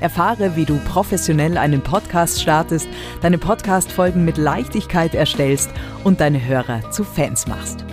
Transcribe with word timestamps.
Erfahre, 0.00 0.56
wie 0.56 0.64
du 0.64 0.78
professionell 0.78 1.58
einen 1.58 1.82
Podcast 1.82 2.40
startest, 2.40 2.88
deine 3.20 3.38
Podcast-Folgen 3.38 4.24
mit 4.24 4.38
Leichtigkeit 4.38 5.14
erstellst 5.14 5.70
und 6.04 6.20
deine 6.20 6.44
Hörer 6.44 6.90
zu 6.90 7.04
Fans 7.04 7.46
machst. 7.46 7.84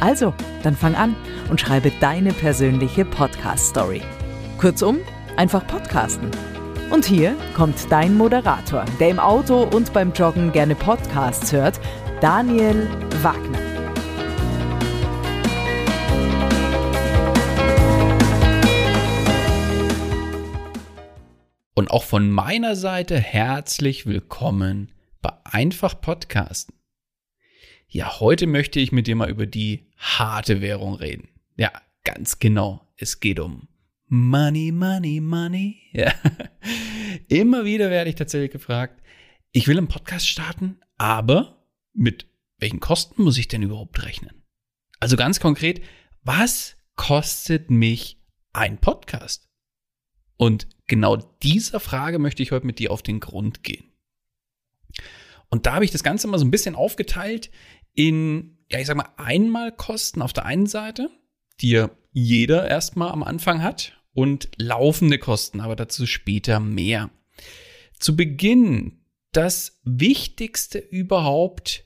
Also, 0.00 0.34
dann 0.62 0.76
fang 0.76 0.94
an 0.94 1.16
und 1.50 1.60
schreibe 1.60 1.90
deine 2.00 2.32
persönliche 2.32 3.04
Podcast-Story. 3.04 4.02
Kurzum, 4.58 4.98
einfach 5.36 5.66
podcasten. 5.66 6.30
Und 6.90 7.04
hier 7.04 7.34
kommt 7.56 7.90
dein 7.90 8.16
Moderator, 8.16 8.84
der 9.00 9.08
im 9.08 9.18
Auto 9.18 9.62
und 9.62 9.92
beim 9.92 10.12
Joggen 10.12 10.52
gerne 10.52 10.74
Podcasts 10.74 11.52
hört, 11.52 11.80
Daniel 12.20 12.88
Wagner. 13.22 13.73
Und 21.76 21.90
auch 21.90 22.04
von 22.04 22.30
meiner 22.30 22.76
Seite 22.76 23.18
herzlich 23.18 24.06
willkommen 24.06 24.92
bei 25.20 25.32
Einfach 25.42 26.00
Podcasten. 26.00 26.76
Ja, 27.88 28.20
heute 28.20 28.46
möchte 28.46 28.78
ich 28.78 28.92
mit 28.92 29.08
dir 29.08 29.16
mal 29.16 29.28
über 29.28 29.46
die 29.46 29.90
harte 29.96 30.60
Währung 30.60 30.94
reden. 30.94 31.30
Ja, 31.56 31.72
ganz 32.04 32.38
genau. 32.38 32.86
Es 32.96 33.18
geht 33.18 33.40
um 33.40 33.66
Money, 34.06 34.70
Money, 34.70 35.20
Money. 35.20 35.80
Ja. 35.92 36.12
Immer 37.26 37.64
wieder 37.64 37.90
werde 37.90 38.10
ich 38.10 38.16
tatsächlich 38.16 38.52
gefragt, 38.52 39.02
ich 39.50 39.66
will 39.66 39.78
einen 39.78 39.88
Podcast 39.88 40.28
starten, 40.28 40.78
aber 40.96 41.66
mit 41.92 42.28
welchen 42.58 42.78
Kosten 42.78 43.24
muss 43.24 43.36
ich 43.36 43.48
denn 43.48 43.62
überhaupt 43.62 44.04
rechnen? 44.04 44.44
Also 45.00 45.16
ganz 45.16 45.40
konkret, 45.40 45.82
was 46.22 46.76
kostet 46.94 47.68
mich 47.68 48.22
ein 48.52 48.78
Podcast? 48.78 49.48
Und 50.36 50.68
genau 50.86 51.16
dieser 51.42 51.80
Frage 51.80 52.18
möchte 52.18 52.42
ich 52.42 52.52
heute 52.52 52.66
mit 52.66 52.78
dir 52.78 52.90
auf 52.90 53.02
den 53.02 53.20
Grund 53.20 53.62
gehen. 53.62 53.84
Und 55.48 55.66
da 55.66 55.74
habe 55.74 55.84
ich 55.84 55.90
das 55.90 56.02
Ganze 56.02 56.26
mal 56.26 56.38
so 56.38 56.44
ein 56.44 56.50
bisschen 56.50 56.74
aufgeteilt 56.74 57.50
in, 57.94 58.58
ja, 58.70 58.80
ich 58.80 58.86
sag 58.86 58.96
mal, 58.96 59.12
Einmalkosten 59.16 60.22
auf 60.22 60.32
der 60.32 60.46
einen 60.46 60.66
Seite, 60.66 61.10
die 61.60 61.70
ja 61.70 61.90
jeder 62.12 62.68
erstmal 62.68 63.12
am 63.12 63.22
Anfang 63.22 63.62
hat, 63.62 63.92
und 64.14 64.48
laufende 64.56 65.18
Kosten, 65.18 65.60
aber 65.60 65.76
dazu 65.76 66.06
später 66.06 66.60
mehr. 66.60 67.10
Zu 67.98 68.16
Beginn 68.16 69.00
das 69.32 69.80
Wichtigste 69.82 70.78
überhaupt 70.78 71.84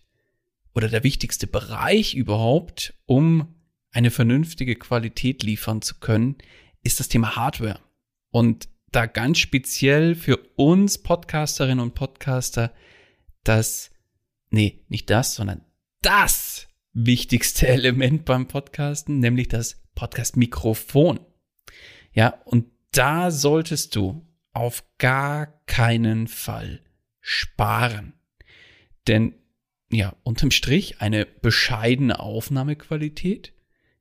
oder 0.74 0.88
der 0.88 1.02
wichtigste 1.02 1.46
Bereich 1.46 2.14
überhaupt, 2.14 2.94
um 3.06 3.54
eine 3.90 4.10
vernünftige 4.10 4.76
Qualität 4.76 5.42
liefern 5.42 5.80
zu 5.80 5.98
können, 5.98 6.36
ist 6.82 7.00
das 7.00 7.08
Thema 7.08 7.36
Hardware. 7.36 7.80
Und 8.30 8.68
da 8.92 9.06
ganz 9.06 9.38
speziell 9.38 10.14
für 10.14 10.38
uns 10.56 10.98
Podcasterinnen 10.98 11.80
und 11.80 11.94
Podcaster 11.94 12.72
das, 13.44 13.90
nee, 14.50 14.84
nicht 14.88 15.10
das, 15.10 15.34
sondern 15.34 15.64
das 16.02 16.68
wichtigste 16.92 17.68
Element 17.68 18.24
beim 18.24 18.48
Podcasten, 18.48 19.20
nämlich 19.20 19.48
das 19.48 19.82
Podcast-Mikrofon. 19.94 21.20
Ja, 22.12 22.40
und 22.44 22.66
da 22.92 23.30
solltest 23.30 23.94
du 23.96 24.26
auf 24.52 24.84
gar 24.98 25.46
keinen 25.66 26.26
Fall 26.26 26.80
sparen. 27.20 28.14
Denn 29.06 29.34
ja, 29.90 30.14
unterm 30.22 30.50
Strich 30.50 31.00
eine 31.00 31.24
bescheidene 31.24 32.20
Aufnahmequalität, 32.20 33.54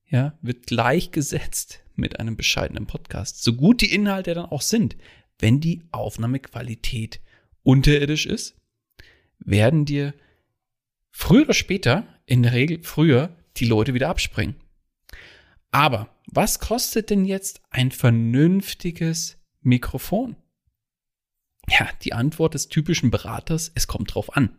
ja, 0.05 0.37
wird 0.41 0.67
gleichgesetzt 0.67 1.83
mit 1.97 2.19
einem 2.19 2.35
bescheidenen 2.35 2.87
Podcast. 2.87 3.43
So 3.43 3.53
gut 3.53 3.81
die 3.81 3.93
Inhalte 3.93 4.33
dann 4.33 4.45
auch 4.45 4.61
sind, 4.61 4.95
wenn 5.39 5.59
die 5.59 5.83
Aufnahmequalität 5.91 7.19
unterirdisch 7.63 8.25
ist, 8.25 8.55
werden 9.39 9.85
dir 9.85 10.13
früher 11.11 11.43
oder 11.43 11.53
später, 11.53 12.07
in 12.25 12.43
der 12.43 12.53
Regel 12.53 12.83
früher, 12.83 13.35
die 13.57 13.65
Leute 13.65 13.93
wieder 13.93 14.09
abspringen. 14.09 14.55
Aber 15.71 16.15
was 16.27 16.59
kostet 16.59 17.09
denn 17.09 17.25
jetzt 17.25 17.61
ein 17.69 17.91
vernünftiges 17.91 19.37
Mikrofon? 19.61 20.35
Ja, 21.69 21.89
die 22.03 22.13
Antwort 22.13 22.53
des 22.53 22.69
typischen 22.69 23.11
Beraters, 23.11 23.71
es 23.75 23.87
kommt 23.87 24.13
drauf 24.15 24.35
an. 24.35 24.57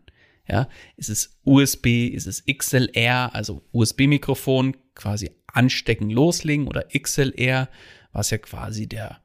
Ja, 0.51 0.69
ist 0.97 1.11
es 1.11 1.39
USB, 1.45 2.09
ist 2.09 2.27
es 2.27 2.45
XLR, 2.47 3.35
also 3.35 3.63
USB-Mikrofon, 3.73 4.77
quasi 4.95 5.31
anstecken, 5.47 6.11
loslegen 6.11 6.67
oder 6.67 6.87
XLR, 6.99 7.69
was 8.13 8.31
ja 8.31 8.39
quasi 8.39 8.87
der 8.87 9.21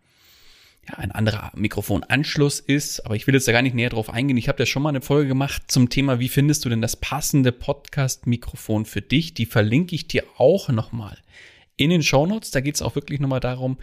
ja, 0.88 0.96
ein 0.96 1.12
anderer 1.12 1.52
Mikrofonanschluss 1.56 2.60
ist. 2.60 3.06
Aber 3.06 3.16
ich 3.16 3.26
will 3.26 3.34
jetzt 3.34 3.48
da 3.48 3.52
gar 3.52 3.62
nicht 3.62 3.76
näher 3.76 3.90
drauf 3.90 4.10
eingehen. 4.10 4.38
Ich 4.38 4.50
habe 4.50 4.60
ja 4.60 4.66
schon 4.66 4.84
mal 4.84 4.90
eine 4.90 5.02
Folge 5.02 5.30
gemacht 5.30 5.64
zum 5.68 5.90
Thema, 5.90 6.20
wie 6.20 6.30
findest 6.30 6.66
du 6.66 6.70
denn 6.70 6.82
das 6.82 6.98
passende 6.98 7.52
Podcast-Mikrofon 7.52 8.86
für 8.86 9.02
dich? 9.02 9.34
Die 9.34 9.46
verlinke 9.46 9.96
ich 9.96 10.08
dir 10.08 10.26
auch 10.38 10.70
nochmal 10.70 11.18
in 11.78 11.90
den 11.90 12.04
Shownotes. 12.04 12.52
Da 12.52 12.60
geht 12.60 12.76
es 12.76 12.82
auch 12.82 12.96
wirklich 12.96 13.20
nochmal 13.20 13.40
darum, 13.40 13.78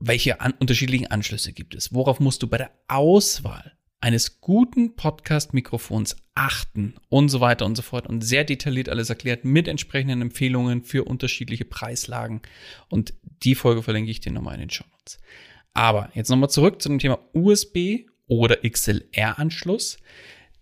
welche 0.00 0.40
an 0.40 0.54
unterschiedlichen 0.58 1.06
Anschlüsse 1.06 1.52
gibt 1.52 1.74
es? 1.74 1.94
Worauf 1.94 2.18
musst 2.18 2.42
du 2.42 2.48
bei 2.48 2.58
der 2.58 2.72
Auswahl 2.88 3.72
eines 4.02 4.40
guten 4.40 4.96
Podcast-Mikrofons 4.96 6.16
achten 6.34 6.94
und 7.08 7.28
so 7.28 7.40
weiter 7.40 7.64
und 7.64 7.76
so 7.76 7.82
fort 7.82 8.08
und 8.08 8.22
sehr 8.22 8.42
detailliert 8.42 8.88
alles 8.88 9.08
erklärt 9.08 9.44
mit 9.44 9.68
entsprechenden 9.68 10.20
Empfehlungen 10.22 10.82
für 10.82 11.04
unterschiedliche 11.04 11.64
Preislagen 11.64 12.42
und 12.88 13.14
die 13.44 13.54
Folge 13.54 13.82
verlinke 13.82 14.10
ich 14.10 14.20
dir 14.20 14.32
nochmal 14.32 14.54
in 14.54 14.60
den 14.60 14.70
Show 14.70 14.84
Notes. 14.90 15.18
Aber 15.72 16.10
jetzt 16.14 16.30
nochmal 16.30 16.50
zurück 16.50 16.82
zu 16.82 16.88
dem 16.88 16.98
Thema 16.98 17.20
USB 17.32 18.08
oder 18.26 18.56
XLR-Anschluss. 18.68 19.98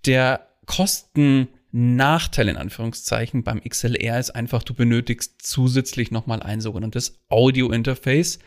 Der 0.04 0.48
Kostennachteil 0.66 2.48
in 2.48 2.56
Anführungszeichen 2.58 3.42
beim 3.42 3.62
XLR 3.62 4.20
ist 4.20 4.30
einfach, 4.30 4.62
du 4.62 4.74
benötigst 4.74 5.40
zusätzlich 5.42 6.10
nochmal 6.10 6.42
ein 6.42 6.60
sogenanntes 6.60 7.18
Audio-Interface, 7.30 8.38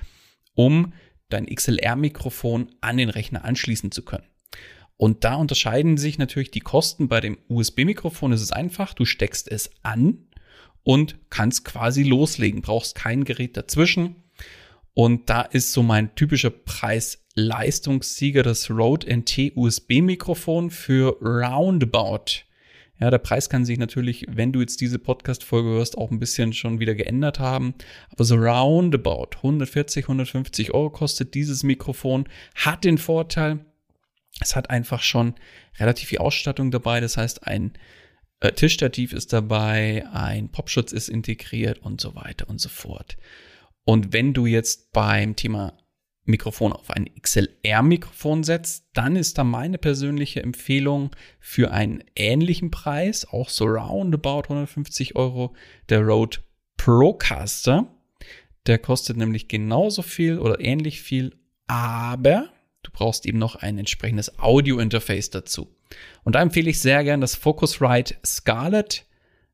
um 0.54 0.94
dein 1.30 1.48
XLR-Mikrofon 1.48 2.70
an 2.80 2.98
den 2.98 3.10
Rechner 3.10 3.44
anschließen 3.44 3.92
zu 3.92 4.04
können. 4.04 4.26
Und 5.04 5.26
da 5.26 5.36
unterscheiden 5.36 5.98
sich 5.98 6.18
natürlich 6.18 6.50
die 6.50 6.62
Kosten. 6.62 7.10
Bei 7.10 7.20
dem 7.20 7.38
USB-Mikrofon 7.50 8.32
ist 8.32 8.40
es 8.40 8.54
einfach, 8.54 8.94
du 8.94 9.04
steckst 9.04 9.52
es 9.52 9.70
an 9.82 10.30
und 10.84 11.18
kannst 11.30 11.66
quasi 11.66 12.04
loslegen, 12.04 12.62
brauchst 12.62 12.96
kein 12.96 13.26
Gerät 13.26 13.58
dazwischen. 13.58 14.16
Und 14.94 15.30
da 15.30 15.42
ist 15.42 15.74
so 15.74 15.84
mein 15.84 16.16
typischer 16.16 16.52
Preis-Leistungssieger 16.52 18.44
das 18.44 18.72
Rode 18.72 19.14
NT 19.14 19.58
USB-Mikrofon 19.58 20.70
für 20.70 21.18
roundabout 21.22 22.46
Ja, 22.98 23.12
der 23.12 23.18
Preis 23.18 23.50
kann 23.50 23.66
sich 23.66 23.80
natürlich, 23.80 24.26
wenn 24.30 24.54
du 24.54 24.62
jetzt 24.62 24.80
diese 24.80 25.00
Podcast-Folge 25.00 25.68
hörst, 25.68 25.98
auch 25.98 26.12
ein 26.12 26.20
bisschen 26.20 26.54
schon 26.54 26.80
wieder 26.80 26.96
geändert 26.96 27.40
haben. 27.40 27.74
Aber 28.10 28.24
so 28.24 28.36
roundabout 28.36 29.36
140, 29.36 30.06
150 30.06 30.74
Euro 30.74 30.92
kostet 30.92 31.34
dieses 31.34 31.64
Mikrofon. 31.64 32.24
Hat 32.56 32.86
den 32.86 32.98
Vorteil, 32.98 33.66
es 34.40 34.56
hat 34.56 34.70
einfach 34.70 35.02
schon 35.02 35.36
relativ 35.80 36.10
viel 36.10 36.20
Ausstattung 36.20 36.72
dabei. 36.72 37.00
Das 37.00 37.18
heißt, 37.18 37.48
ein 37.48 37.74
äh, 38.40 38.52
Tischstativ 38.52 39.14
ist 39.14 39.34
dabei, 39.34 40.06
ein 40.12 40.50
Popschutz 40.50 40.92
ist 40.92 41.10
integriert 41.10 41.80
und 41.80 42.02
so 42.02 42.16
weiter 42.16 42.50
und 42.50 42.60
so 42.60 42.70
fort. 42.70 43.18
Und 43.86 44.14
wenn 44.14 44.34
du 44.34 44.46
jetzt 44.46 44.92
beim 44.92 45.36
Thema 45.36 45.78
Mikrofon 46.26 46.72
auf 46.72 46.90
ein 46.90 47.10
XLR-Mikrofon 47.22 48.44
setzt, 48.44 48.86
dann 48.94 49.18
ist 49.18 49.38
da 49.38 49.44
meine 49.44 49.78
persönliche 49.78 50.42
Empfehlung 50.42 51.12
für 51.40 51.72
einen 51.72 52.04
ähnlichen 52.16 52.72
Preis, 52.72 53.26
auch 53.26 53.50
so 53.50 53.66
roundabout 53.66 54.44
150 54.44 55.16
Euro, 55.16 55.54
der 55.90 56.02
Rode 56.02 56.38
Procaster. 56.78 57.88
Der 58.68 58.80
kostet 58.80 59.18
nämlich 59.18 59.50
genauso 59.50 60.02
viel 60.02 60.40
oder 60.40 60.62
ähnlich 60.62 61.02
viel, 61.02 61.36
aber 61.68 62.50
brauchst 62.94 63.26
eben 63.26 63.40
noch 63.40 63.56
ein 63.56 63.78
entsprechendes 63.78 64.40
Audio-Interface 64.40 65.32
dazu. 65.32 65.76
Und 66.24 66.36
da 66.36 66.42
empfehle 66.42 66.70
ich 66.70 66.80
sehr 66.80 67.04
gern 67.04 67.22
das 67.22 67.36
Focusrite 67.36 68.16
Scarlett 68.26 69.06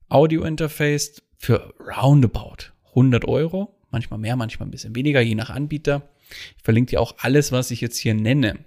Audio-Interface 0.09 1.21
für 1.37 1.73
roundabout 1.79 2.71
100 2.89 3.25
Euro. 3.25 3.75
Manchmal 3.91 4.19
mehr, 4.19 4.35
manchmal 4.35 4.67
ein 4.67 4.71
bisschen 4.71 4.95
weniger, 4.95 5.21
je 5.21 5.35
nach 5.35 5.49
Anbieter. 5.49 6.09
Ich 6.57 6.63
verlinke 6.63 6.91
dir 6.91 7.01
auch 7.01 7.15
alles, 7.19 7.51
was 7.51 7.71
ich 7.71 7.81
jetzt 7.81 7.97
hier 7.97 8.13
nenne, 8.13 8.59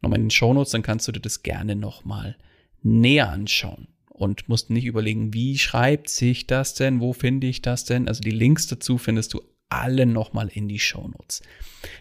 nochmal 0.00 0.18
in 0.18 0.24
den 0.24 0.30
Shownotes, 0.30 0.72
dann 0.72 0.82
kannst 0.82 1.06
du 1.06 1.12
dir 1.12 1.20
das 1.20 1.42
gerne 1.42 1.76
nochmal 1.76 2.36
näher 2.82 3.30
anschauen 3.30 3.88
und 4.08 4.48
musst 4.48 4.70
nicht 4.70 4.86
überlegen, 4.86 5.32
wie 5.34 5.58
schreibt 5.58 6.08
sich 6.08 6.46
das 6.46 6.74
denn, 6.74 7.00
wo 7.00 7.12
finde 7.12 7.46
ich 7.46 7.62
das 7.62 7.84
denn? 7.84 8.08
Also 8.08 8.20
die 8.20 8.30
Links 8.30 8.66
dazu 8.66 8.98
findest 8.98 9.34
du 9.34 9.42
alle 9.68 10.04
nochmal 10.04 10.48
in 10.52 10.68
die 10.68 10.80
Shownotes. 10.80 11.42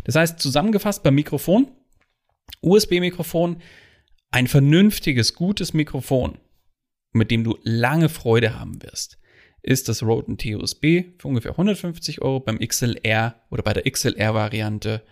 Das 0.04 0.16
heißt, 0.16 0.40
zusammengefasst 0.40 1.04
beim 1.04 1.16
Mikrofon, 1.16 1.68
USB-Mikrofon, 2.62 3.62
ein 4.32 4.48
vernünftiges, 4.48 5.34
gutes 5.34 5.74
Mikrofon, 5.74 6.38
mit 7.14 7.32
dem 7.32 7.44
du 7.44 7.58
lange 7.64 8.10
Freude 8.10 8.60
haben 8.60 8.82
wirst 8.84 9.20
ist 9.62 9.90
das 9.90 10.04
Rode 10.04 10.38
TUSB 10.38 11.04
für 11.18 11.28
ungefähr 11.28 11.52
150 11.52 12.22
Euro. 12.22 12.40
Beim 12.40 12.60
XLR 12.60 13.36
oder 13.50 13.64
bei 13.64 13.74
der 13.74 13.90
XLR-Variante 13.90 15.04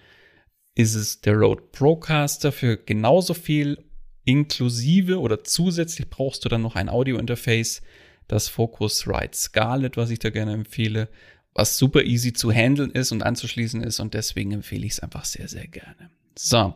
ist 0.75 0.95
es 0.95 1.21
der 1.21 1.35
Rode 1.35 1.63
Procaster 1.71 2.51
für 2.51 2.77
genauso 2.77 3.33
viel 3.33 3.83
inklusive 4.25 5.19
oder 5.19 5.43
zusätzlich 5.43 6.09
brauchst 6.09 6.45
du 6.45 6.49
dann 6.49 6.61
noch 6.61 6.75
ein 6.75 6.89
Audio-Interface, 6.89 7.81
das 8.27 8.49
Focusrite 8.49 9.35
Scarlett, 9.35 9.95
was 9.95 10.09
ich 10.09 10.19
da 10.19 10.29
gerne 10.29 10.53
empfehle, 10.53 11.09
was 11.53 11.77
super 11.77 12.03
easy 12.03 12.33
zu 12.33 12.51
handeln 12.51 12.91
ist 12.91 13.11
und 13.11 13.23
anzuschließen 13.23 13.81
ist 13.81 13.99
und 13.99 14.13
deswegen 14.13 14.51
empfehle 14.51 14.85
ich 14.85 14.93
es 14.93 14.99
einfach 14.99 15.25
sehr, 15.25 15.47
sehr 15.47 15.67
gerne. 15.67 16.11
So, 16.39 16.75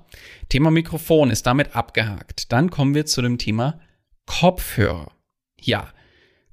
Thema 0.49 0.71
Mikrofon 0.71 1.29
ist 1.29 1.45
damit 1.45 1.75
abgehakt. 1.75 2.51
Dann 2.51 2.71
kommen 2.71 2.95
wir 2.95 3.05
zu 3.05 3.21
dem 3.21 3.37
Thema 3.37 3.79
Kopfhörer. 4.25 5.11
Ja, 5.59 5.93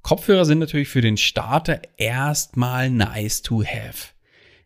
Kopfhörer 0.03 0.45
sind 0.45 0.59
natürlich 0.59 0.89
für 0.89 1.01
den 1.01 1.17
Starter 1.17 1.81
erstmal 1.97 2.91
nice 2.91 3.41
to 3.41 3.63
have. 3.63 4.09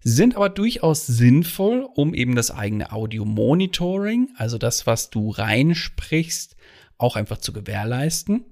Sind 0.01 0.35
aber 0.35 0.49
durchaus 0.49 1.07
sinnvoll, 1.07 1.87
um 1.95 2.13
eben 2.13 2.35
das 2.35 2.51
eigene 2.51 2.91
Audio-Monitoring, 2.91 4.29
also 4.35 4.57
das, 4.57 4.85
was 4.85 5.09
du 5.09 5.29
reinsprichst, 5.29 6.57
auch 6.97 7.15
einfach 7.15 7.37
zu 7.37 7.53
gewährleisten. 7.53 8.43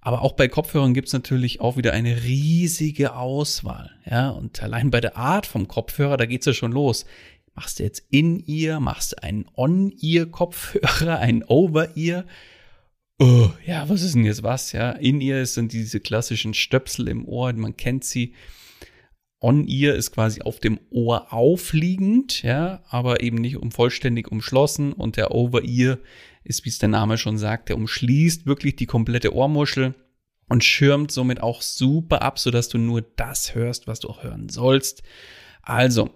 Aber 0.00 0.22
auch 0.22 0.32
bei 0.32 0.48
Kopfhörern 0.48 0.94
gibt 0.94 1.08
es 1.08 1.14
natürlich 1.14 1.60
auch 1.60 1.76
wieder 1.76 1.92
eine 1.92 2.24
riesige 2.24 3.14
Auswahl. 3.14 3.90
Ja, 4.04 4.30
und 4.30 4.62
allein 4.62 4.90
bei 4.90 5.00
der 5.00 5.16
Art 5.16 5.46
vom 5.46 5.68
Kopfhörer, 5.68 6.16
da 6.16 6.26
geht 6.26 6.42
es 6.42 6.46
ja 6.46 6.52
schon 6.52 6.72
los. 6.72 7.06
Machst 7.54 7.78
du 7.78 7.84
jetzt 7.84 8.04
In-Ear, 8.10 8.80
machst 8.80 9.12
du 9.12 9.22
einen 9.22 9.46
On-Ear-Kopfhörer, 9.54 11.18
einen 11.20 11.44
Over-Ear? 11.44 12.24
oh, 13.18 13.50
ja, 13.64 13.88
was 13.88 14.02
ist 14.02 14.14
denn 14.14 14.24
jetzt 14.24 14.42
was? 14.42 14.72
Ja, 14.72 14.90
in 14.90 15.20
ihr 15.20 15.44
sind 15.46 15.72
diese 15.72 16.00
klassischen 16.00 16.54
Stöpsel 16.54 17.08
im 17.08 17.26
Ohr, 17.26 17.52
man 17.52 17.76
kennt 17.76 18.04
sie. 18.04 18.34
On 19.40 19.68
ear 19.68 19.94
ist 19.94 20.12
quasi 20.12 20.40
auf 20.40 20.58
dem 20.58 20.80
Ohr 20.88 21.32
aufliegend, 21.32 22.42
ja, 22.42 22.82
aber 22.88 23.22
eben 23.22 23.36
nicht 23.36 23.56
um 23.56 23.72
vollständig 23.72 24.32
umschlossen. 24.32 24.94
Und 24.94 25.18
der 25.18 25.32
Over 25.32 25.64
ear 25.64 25.98
ist, 26.44 26.64
wie 26.64 26.70
es 26.70 26.78
der 26.78 26.88
Name 26.88 27.18
schon 27.18 27.36
sagt, 27.36 27.68
der 27.68 27.76
umschließt 27.76 28.46
wirklich 28.46 28.76
die 28.76 28.86
komplette 28.86 29.34
Ohrmuschel 29.34 29.94
und 30.48 30.64
schirmt 30.64 31.10
somit 31.12 31.42
auch 31.42 31.60
super 31.60 32.22
ab, 32.22 32.38
sodass 32.38 32.70
du 32.70 32.78
nur 32.78 33.02
das 33.02 33.54
hörst, 33.54 33.86
was 33.86 34.00
du 34.00 34.08
auch 34.08 34.22
hören 34.22 34.48
sollst. 34.48 35.02
Also, 35.60 36.10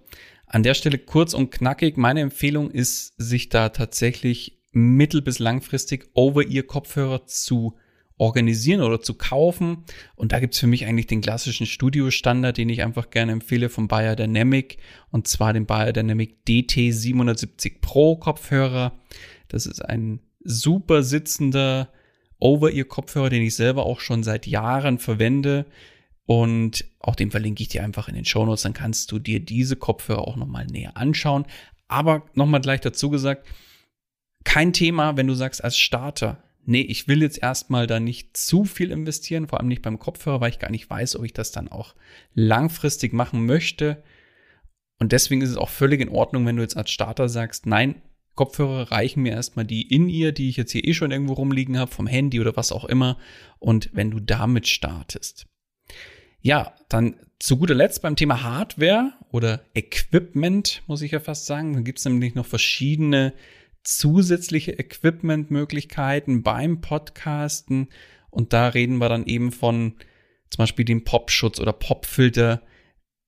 an 0.49 0.62
der 0.62 0.75
Stelle 0.75 0.99
kurz 0.99 1.35
und 1.35 1.50
knackig. 1.50 1.97
Meine 1.97 2.21
Empfehlung 2.21 2.71
ist, 2.71 3.15
sich 3.19 3.49
da 3.49 3.69
tatsächlich 3.69 4.59
mittel- 4.73 5.23
bis 5.23 5.39
langfristig 5.39 6.09
Over-Ear-Kopfhörer 6.15 7.27
zu 7.27 7.75
organisieren 8.19 8.83
oder 8.83 9.00
zu 9.00 9.15
kaufen. 9.15 9.85
Und 10.17 10.33
da 10.33 10.41
gibt's 10.41 10.59
für 10.59 10.67
mich 10.67 10.87
eigentlich 10.87 11.06
den 11.06 11.21
klassischen 11.21 11.67
Studio-Standard, 11.67 12.56
den 12.56 12.69
ich 12.69 12.83
einfach 12.83 13.11
gerne 13.11 13.33
empfehle 13.33 13.69
vom 13.69 13.89
Bayer 13.89 14.17
Dynamic 14.17 14.79
und 15.11 15.29
zwar 15.29 15.53
den 15.53 15.67
Bayer 15.67 15.93
Dynamic 15.93 16.39
DT770 16.47 17.81
Pro 17.81 18.17
Kopfhörer. 18.17 18.99
Das 19.47 19.67
ist 19.67 19.81
ein 19.81 20.21
super 20.43 21.03
sitzender 21.03 21.91
Over-Ear-Kopfhörer, 22.41 23.31
den 23.31 23.43
ich 23.43 23.55
selber 23.55 23.87
auch 23.87 24.00
schon 24.00 24.23
seit 24.23 24.47
Jahren 24.47 24.99
verwende. 24.99 25.67
Und 26.28 26.84
auch 27.00 27.14
den 27.14 27.30
verlinke 27.30 27.62
ich 27.62 27.70
dir 27.70 27.82
einfach 27.82 28.06
in 28.06 28.14
den 28.14 28.26
Show 28.26 28.44
Notes. 28.44 28.60
Dann 28.60 28.75
kannst 28.75 29.10
du 29.10 29.19
dir 29.19 29.40
diese 29.40 29.76
Kopfhörer 29.76 30.28
auch 30.28 30.36
nochmal 30.36 30.66
näher 30.66 30.94
anschauen. 30.94 31.46
Aber 31.88 32.26
nochmal 32.34 32.60
gleich 32.60 32.82
dazu 32.82 33.08
gesagt, 33.08 33.48
kein 34.44 34.75
Thema, 34.75 35.16
wenn 35.16 35.26
du 35.26 35.32
sagst 35.32 35.64
als 35.64 35.78
Starter, 35.78 36.44
nee, 36.66 36.82
ich 36.82 37.08
will 37.08 37.22
jetzt 37.22 37.42
erstmal 37.42 37.86
da 37.86 37.98
nicht 37.98 38.36
zu 38.36 38.66
viel 38.66 38.90
investieren, 38.90 39.48
vor 39.48 39.58
allem 39.58 39.69
nicht 39.69 39.80
beim 39.80 39.98
Kopfhörer, 39.98 40.42
weil 40.42 40.50
ich 40.50 40.58
gar 40.58 40.70
nicht 40.70 40.90
weiß, 40.90 41.16
ob 41.16 41.25
ich 41.25 41.32
das 41.32 41.50
dann 41.50 41.69
auch 41.69 41.94
langfristig 42.34 43.14
machen 43.14 43.46
möchte. 43.46 44.02
Und 44.98 45.12
deswegen 45.12 45.40
ist 45.40 45.48
es 45.48 45.56
auch 45.56 45.70
völlig 45.70 46.02
in 46.02 46.10
Ordnung, 46.10 46.44
wenn 46.44 46.56
du 46.56 46.62
jetzt 46.62 46.76
als 46.76 46.90
Starter 46.90 47.30
sagst, 47.30 47.64
nein, 47.64 48.02
Kopfhörer 48.34 48.92
reichen 48.92 49.22
mir 49.22 49.32
erstmal 49.32 49.64
die 49.64 49.80
in 49.80 50.10
ihr, 50.10 50.32
die 50.32 50.50
ich 50.50 50.58
jetzt 50.58 50.72
hier 50.72 50.86
eh 50.86 50.92
schon 50.92 51.10
irgendwo 51.10 51.32
rumliegen 51.32 51.78
habe, 51.78 51.90
vom 51.90 52.06
Handy 52.06 52.38
oder 52.38 52.54
was 52.54 52.70
auch 52.70 52.84
immer. 52.84 53.16
Und 53.58 53.88
wenn 53.94 54.10
du 54.10 54.20
damit 54.20 54.69
startest. 54.69 55.46
Ja, 56.40 56.75
dann 56.88 57.17
zu 57.38 57.56
guter 57.56 57.75
Letzt 57.75 58.02
beim 58.02 58.17
Thema 58.17 58.43
Hardware 58.43 59.12
oder 59.31 59.61
Equipment, 59.75 60.83
muss 60.87 61.02
ich 61.02 61.12
ja 61.12 61.21
fast 61.21 61.47
sagen. 61.47 61.75
Da 61.75 61.80
gibt 61.80 61.99
es 61.99 62.04
nämlich 62.04 62.35
noch 62.35 62.47
verschiedene 62.47 63.33
zusätzliche 63.85 64.73
Equipment-Möglichkeiten 64.78 66.42
beim 66.42 66.80
Podcasten. 66.80 67.88
Und 68.30 68.52
da 68.52 68.68
reden 68.68 68.99
wir 68.99 69.09
dann 69.09 69.26
eben 69.26 69.52
von 69.52 69.95
zum 70.50 70.62
Beispiel 70.62 70.85
dem 70.85 71.04
Popschutz 71.04 71.61
oder 71.61 71.73
Popfilter, 71.73 72.62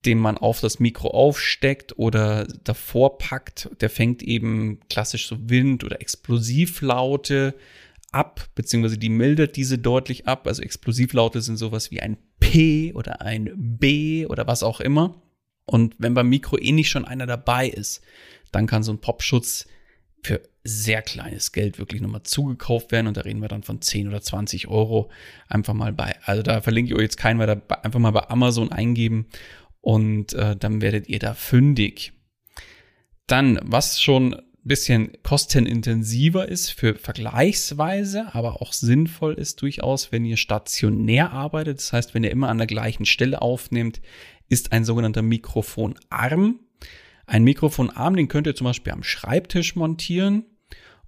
den 0.07 0.19
man 0.19 0.39
auf 0.39 0.61
das 0.61 0.81
Mikro 0.81 1.09
aufsteckt 1.09 1.99
oder 1.99 2.47
davor 2.65 3.19
packt. 3.19 3.71
Der 3.81 3.91
fängt 3.91 4.23
eben 4.23 4.81
klassisch 4.89 5.27
so 5.27 5.37
Wind- 5.49 5.85
oder 5.85 6.01
Explosivlaute 6.01 7.55
ab, 8.13 8.49
beziehungsweise 8.55 8.99
die 8.99 9.11
mildert 9.11 9.57
diese 9.57 9.79
deutlich 9.79 10.27
ab. 10.27 10.47
Also 10.47 10.63
Explosivlaute 10.63 11.43
sind 11.43 11.57
sowas 11.57 11.91
wie 11.91 12.01
ein 12.01 12.17
P 12.41 12.93
oder 12.95 13.21
ein 13.21 13.51
B 13.57 14.27
oder 14.27 14.47
was 14.47 14.63
auch 14.63 14.81
immer. 14.81 15.23
Und 15.67 15.95
wenn 15.99 16.15
beim 16.15 16.29
Mikro 16.29 16.59
eh 16.59 16.73
nicht 16.73 16.91
schon 16.91 17.05
einer 17.05 17.27
dabei 17.27 17.69
ist, 17.69 18.03
dann 18.51 18.67
kann 18.67 18.83
so 18.83 18.93
ein 18.93 19.01
Popschutz 19.01 19.69
für 20.23 20.43
sehr 20.65 21.01
kleines 21.01 21.53
Geld 21.53 21.79
wirklich 21.79 22.03
nochmal 22.03 22.25
zugekauft 22.25 22.93
werden. 22.93 23.07
Und 23.07 23.17
da 23.17 23.23
reden 23.23 23.41
wir 23.41 23.49
dann 23.49 23.63
von 23.63 23.81
10 23.81 24.09
oder 24.09 24.21
20 24.21 24.69
Euro. 24.69 25.11
Einfach 25.49 25.75
mal 25.75 25.93
bei, 25.93 26.17
also 26.25 26.43
da 26.43 26.61
verlinke 26.61 26.93
ich 26.93 26.97
euch 26.97 27.05
jetzt 27.05 27.17
keinen, 27.17 27.39
weil 27.39 27.47
da 27.47 27.77
einfach 27.83 28.01
mal 28.01 28.11
bei 28.11 28.29
Amazon 28.29 28.73
eingeben 28.73 29.27
und 29.81 30.33
äh, 30.35 30.57
dann 30.57 30.83
werdet 30.83 31.09
ihr 31.09 31.19
da 31.19 31.35
fündig. 31.35 32.13
Dann, 33.27 33.59
was 33.63 34.03
schon 34.03 34.37
bisschen 34.65 35.13
kostenintensiver 35.23 36.49
ist 36.49 36.71
für 36.71 36.95
vergleichsweise, 36.95 38.35
aber 38.35 38.61
auch 38.61 38.73
sinnvoll 38.73 39.35
ist 39.35 39.63
durchaus, 39.63 40.13
wenn 40.13 40.25
ihr 40.25 40.37
stationär 40.37 41.33
arbeitet. 41.33 41.79
Das 41.79 41.93
heißt, 41.93 42.15
wenn 42.15 42.25
ihr 42.25 42.31
immer 42.31 42.49
an 42.49 42.59
der 42.59 42.67
gleichen 42.67 43.07
Stelle 43.07 43.41
aufnehmt, 43.41 44.01
ist 44.49 44.73
ein 44.73 44.85
sogenannter 44.85 45.23
Mikrofonarm 45.23 46.61
ein 47.31 47.45
Mikrofonarm, 47.45 48.17
den 48.17 48.27
könnt 48.27 48.49
ihr 48.49 48.57
zum 48.57 48.65
Beispiel 48.65 48.93
am 48.93 49.05
Schreibtisch 49.05 49.77
montieren. 49.77 50.45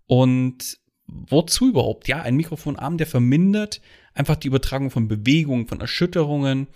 Und 0.06 0.78
wozu 1.06 1.68
überhaupt? 1.68 2.06
Ja, 2.06 2.22
ein 2.22 2.36
Mikrofonarm, 2.36 2.96
der 2.96 3.08
vermindert 3.08 3.80
einfach 4.14 4.36
die 4.36 4.46
Übertragung 4.46 4.90
von 4.90 5.08
Bewegungen, 5.08 5.66
von 5.66 5.80
Erschütterungen, 5.80 6.68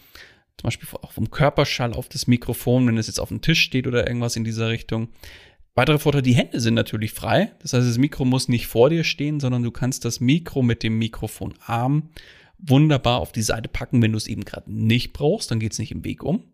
zum 0.58 0.66
Beispiel 0.66 0.88
auch 1.00 1.12
vom 1.12 1.30
Körperschall 1.30 1.92
auf 1.92 2.08
das 2.08 2.26
Mikrofon, 2.26 2.88
wenn 2.88 2.98
es 2.98 3.06
jetzt 3.06 3.20
auf 3.20 3.28
dem 3.28 3.40
Tisch 3.40 3.60
steht 3.60 3.86
oder 3.86 4.08
irgendwas 4.08 4.34
in 4.34 4.42
dieser 4.42 4.68
Richtung. 4.68 5.10
Weitere 5.76 5.98
Vorteile, 5.98 6.22
die 6.22 6.34
Hände 6.34 6.58
sind 6.58 6.72
natürlich 6.72 7.12
frei. 7.12 7.52
Das 7.60 7.74
heißt, 7.74 7.86
das 7.86 7.98
Mikro 7.98 8.24
muss 8.24 8.48
nicht 8.48 8.66
vor 8.66 8.88
dir 8.88 9.04
stehen, 9.04 9.40
sondern 9.40 9.62
du 9.62 9.70
kannst 9.70 10.06
das 10.06 10.20
Mikro 10.20 10.62
mit 10.62 10.82
dem 10.82 10.98
Mikrofonarm 10.98 12.08
wunderbar 12.58 13.20
auf 13.20 13.30
die 13.30 13.42
Seite 13.42 13.68
packen, 13.68 14.00
wenn 14.00 14.12
du 14.12 14.16
es 14.16 14.26
eben 14.26 14.46
gerade 14.46 14.72
nicht 14.72 15.12
brauchst, 15.12 15.50
dann 15.50 15.60
geht 15.60 15.72
es 15.72 15.78
nicht 15.78 15.92
im 15.92 16.02
Weg 16.02 16.22
um. 16.22 16.44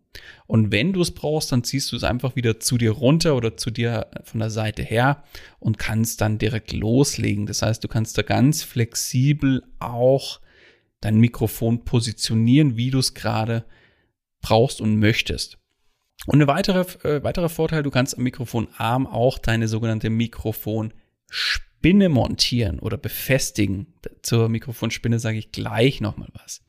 Und 0.45 0.73
wenn 0.73 0.91
du 0.91 1.01
es 1.01 1.11
brauchst, 1.11 1.53
dann 1.53 1.63
ziehst 1.63 1.89
du 1.93 1.95
es 1.95 2.03
einfach 2.03 2.35
wieder 2.35 2.59
zu 2.59 2.77
dir 2.77 2.91
runter 2.91 3.37
oder 3.37 3.55
zu 3.55 3.71
dir 3.71 4.07
von 4.25 4.41
der 4.41 4.49
Seite 4.49 4.83
her 4.83 5.23
und 5.59 5.77
kannst 5.77 6.19
dann 6.19 6.37
direkt 6.37 6.73
loslegen. 6.73 7.45
Das 7.45 7.61
heißt, 7.61 7.81
du 7.81 7.87
kannst 7.87 8.17
da 8.17 8.23
ganz 8.23 8.61
flexibel 8.61 9.63
auch 9.79 10.41
dein 10.99 11.17
Mikrofon 11.17 11.85
positionieren, 11.85 12.75
wie 12.75 12.91
du 12.91 12.99
es 12.99 13.13
gerade 13.13 13.63
brauchst 14.41 14.81
und 14.81 14.99
möchtest. 14.99 15.62
Und 16.25 16.41
ein 16.41 16.47
weitere, 16.47 16.81
äh, 17.07 17.23
weiterer 17.23 17.49
Vorteil, 17.49 17.83
du 17.83 17.91
kannst 17.91 18.17
am 18.17 18.23
Mikrofonarm 18.23 19.07
auch 19.07 19.37
deine 19.37 19.67
sogenannte 19.67 20.09
Mikrofonspinne 20.09 22.09
montieren 22.09 22.79
oder 22.79 22.97
befestigen. 22.97 23.93
Zur 24.21 24.49
Mikrofonspinne 24.49 25.19
sage 25.19 25.37
ich 25.37 25.51
gleich 25.51 26.01
nochmal 26.01 26.29
was. 26.33 26.61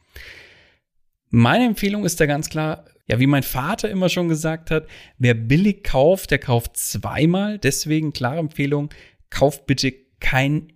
Meine 1.31 1.67
Empfehlung 1.67 2.05
ist 2.05 2.21
da 2.21 2.27
ganz 2.27 2.49
klar, 2.49 2.85
ja, 3.07 3.21
wie 3.21 3.27
mein 3.27 3.43
Vater 3.43 3.91
immer 3.91 4.09
schon 4.09 4.29
gesagt 4.29 4.71
hat, 4.71 4.87
wer 5.19 5.35
billig 5.35 5.85
kauft, 5.85 6.31
der 6.31 6.39
kauft 6.39 6.77
zweimal. 6.77 7.59
Deswegen 7.59 8.13
klare 8.13 8.39
Empfehlung, 8.39 8.91
kauf 9.31 9.67
bitte 9.67 9.93
kein 10.21 10.73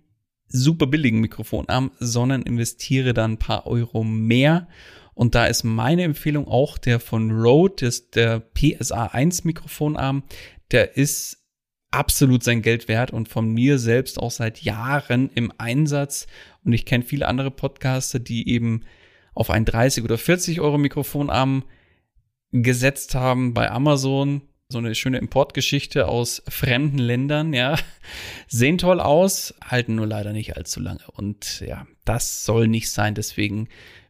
super 0.47 0.87
billigen 0.87 1.21
Mikrofonarm, 1.21 1.91
sondern 1.99 2.43
investiere 2.43 3.13
dann 3.13 3.33
ein 3.33 3.39
paar 3.39 3.67
Euro 3.67 4.03
mehr. 4.03 4.67
Und 5.19 5.35
da 5.35 5.47
ist 5.47 5.65
meine 5.65 6.03
Empfehlung 6.03 6.47
auch 6.47 6.77
der 6.77 7.01
von 7.01 7.29
Rode, 7.31 7.85
das, 7.85 8.09
der 8.09 8.39
PSA 8.39 9.07
1 9.07 9.43
Mikrofonarm, 9.43 10.23
der 10.71 10.95
ist 10.95 11.43
absolut 11.91 12.41
sein 12.41 12.61
Geld 12.61 12.87
wert 12.87 13.11
und 13.11 13.27
von 13.27 13.51
mir 13.51 13.79
selbst 13.79 14.17
auch 14.17 14.31
seit 14.31 14.61
Jahren 14.61 15.29
im 15.35 15.51
Einsatz. 15.57 16.25
Und 16.63 16.71
ich 16.71 16.85
kenne 16.85 17.03
viele 17.03 17.27
andere 17.27 17.51
Podcaster, 17.51 18.19
die 18.19 18.47
eben 18.47 18.85
auf 19.33 19.49
einen 19.49 19.65
30 19.65 20.05
oder 20.05 20.17
40 20.17 20.61
Euro 20.61 20.77
Mikrofonarm 20.77 21.65
gesetzt 22.53 23.13
haben 23.13 23.53
bei 23.53 23.69
Amazon. 23.69 24.43
So 24.69 24.77
eine 24.77 24.95
schöne 24.95 25.17
Importgeschichte 25.17 26.07
aus 26.07 26.43
fremden 26.47 26.97
Ländern, 26.97 27.51
ja. 27.51 27.75
Sehen 28.47 28.77
toll 28.77 29.01
aus, 29.01 29.53
halten 29.61 29.95
nur 29.95 30.07
leider 30.07 30.31
nicht 30.31 30.55
allzu 30.55 30.79
lange. 30.79 31.03
Und 31.11 31.59
ja, 31.59 31.87
das 32.05 32.45
soll 32.45 32.69
nicht 32.69 32.89
sein. 32.89 33.15
Deswegen 33.15 33.67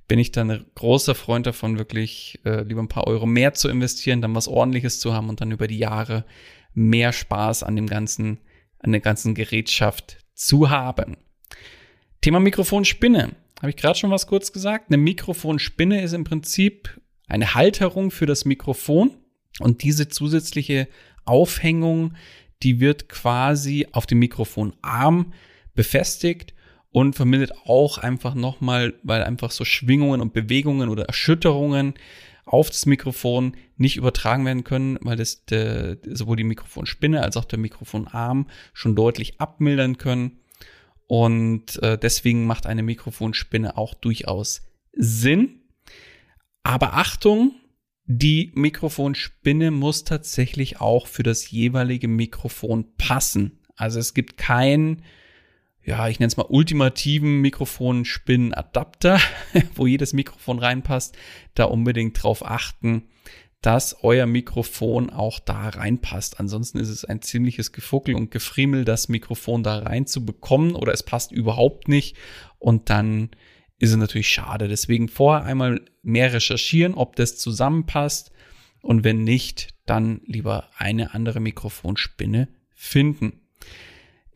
bin 0.09 0.19
ich 0.19 0.31
dann 0.31 0.51
ein 0.51 0.65
großer 0.75 1.15
Freund 1.15 1.45
davon, 1.45 1.77
wirklich 1.77 2.39
äh, 2.43 2.63
lieber 2.63 2.81
ein 2.81 2.89
paar 2.89 3.07
Euro 3.07 3.25
mehr 3.25 3.53
zu 3.53 3.69
investieren, 3.69 4.21
dann 4.21 4.35
was 4.35 4.47
ordentliches 4.49 4.99
zu 4.99 5.13
haben 5.13 5.29
und 5.29 5.39
dann 5.39 5.51
über 5.51 5.67
die 5.67 5.77
Jahre 5.77 6.25
mehr 6.73 7.13
Spaß 7.13 7.63
an 7.63 7.75
dem 7.75 7.85
ganzen, 7.85 8.39
an 8.79 8.91
der 8.91 9.01
ganzen 9.01 9.35
Gerätschaft 9.35 10.17
zu 10.33 10.69
haben. 10.69 11.15
Thema 12.21 12.39
Mikrofonspinne. 12.39 13.29
Habe 13.59 13.69
ich 13.69 13.75
gerade 13.75 13.99
schon 13.99 14.09
was 14.09 14.25
kurz 14.25 14.51
gesagt? 14.51 14.89
Eine 14.89 14.97
Mikrofonspinne 14.97 16.01
ist 16.01 16.13
im 16.13 16.23
Prinzip 16.23 16.99
eine 17.27 17.53
Halterung 17.53 18.09
für 18.09 18.25
das 18.25 18.45
Mikrofon 18.45 19.11
und 19.59 19.83
diese 19.83 20.09
zusätzliche 20.09 20.87
Aufhängung, 21.25 22.15
die 22.63 22.79
wird 22.79 23.09
quasi 23.09 23.87
auf 23.91 24.07
dem 24.07 24.19
Mikrofonarm 24.19 25.33
befestigt 25.75 26.55
und 26.91 27.15
vermittelt 27.15 27.53
auch 27.65 27.98
einfach 27.98 28.34
nochmal, 28.36 28.93
weil 29.03 29.24
einfach 29.24 29.51
so 29.51 29.65
Schwingungen 29.65 30.22
und 30.22 30.34
Bewegungen 30.34 30.89
oder 30.89 31.05
Erschütterungen 31.05 31.93
auf 32.46 32.69
das 32.69 32.88
Mikrofon 32.88 33.55
nicht 33.77 33.96
übertragen 33.96 34.46
werden 34.46 34.63
können, 34.63 34.98
weil 35.01 35.15
das 35.15 35.46
der, 35.46 35.98
sowohl 36.03 36.36
die 36.36 36.43
Mikrofonspinne 36.43 37.22
als 37.22 37.38
auch 37.38 37.46
der 37.46 37.60
Mikrofonarm 37.60 38.48
schon 38.74 38.96
deutlich 38.96 39.39
abmildern 39.39 39.98
können. 39.98 40.39
Und 41.05 41.81
äh, 41.84 41.98
deswegen 41.98 42.46
macht 42.46 42.65
eine 42.65 42.84
Mikrofonspinne 42.84 43.77
auch 43.77 43.93
durchaus 43.93 44.62
Sinn. 44.93 45.62
Aber 46.63 46.93
Achtung, 46.93 47.53
die 48.05 48.51
Mikrofonspinne 48.55 49.69
muss 49.69 50.03
tatsächlich 50.03 50.81
auch 50.81 51.05
für 51.05 51.24
das 51.24 51.51
jeweilige 51.51 52.08
Mikrofon 52.08 52.96
passen. 52.98 53.60
Also 53.75 54.00
es 54.00 54.15
gibt 54.15 54.38
kein 54.38 55.03
ja, 55.89 56.08
ich 56.08 56.19
nenne 56.19 56.27
es 56.27 56.38
mal 56.38 56.46
ultimativen 56.48 57.41
Mikrofonspinnenadapter, 57.41 59.19
wo 59.74 59.88
jedes 59.88 60.13
Mikrofon 60.13 60.60
reinpasst, 60.60 61.17
da 61.55 61.63
unbedingt 61.63 62.22
drauf 62.22 62.46
achten, 62.46 63.08
dass 63.62 64.03
euer 64.03 64.27
Mikrofon 64.27 65.10
auch 65.10 65.39
da 65.39 65.69
reinpasst. 65.69 66.39
Ansonsten 66.39 66.77
ist 66.77 66.89
es 66.89 67.05
ein 67.05 67.24
ziemliches 67.24 67.72
Gefuckel 67.72 68.13
und 68.13 68.29
Gefriemel, 68.29 68.86
das 68.86 69.10
Mikrofon 69.10 69.63
da 69.63 69.79
rein 69.79 70.05
zu 70.05 70.24
bekommen 70.24 70.75
oder 70.75 70.93
es 70.93 71.01
passt 71.01 71.31
überhaupt 71.31 71.88
nicht 71.88 72.15
und 72.60 72.91
dann 72.91 73.31
ist 73.79 73.89
es 73.89 73.98
natürlich 73.98 74.29
schade. 74.29 74.67
Deswegen 74.67 75.10
vorher 75.10 75.43
einmal 75.43 75.81
mehr 76.03 76.31
recherchieren, 76.34 76.93
ob 76.93 77.15
das 77.15 77.36
zusammenpasst 77.39 78.31
und 78.84 79.03
wenn 79.03 79.24
nicht, 79.24 79.69
dann 79.88 80.22
lieber 80.27 80.69
eine 80.77 81.15
andere 81.15 81.39
Mikrofonspinne 81.39 82.48
finden. 82.75 83.41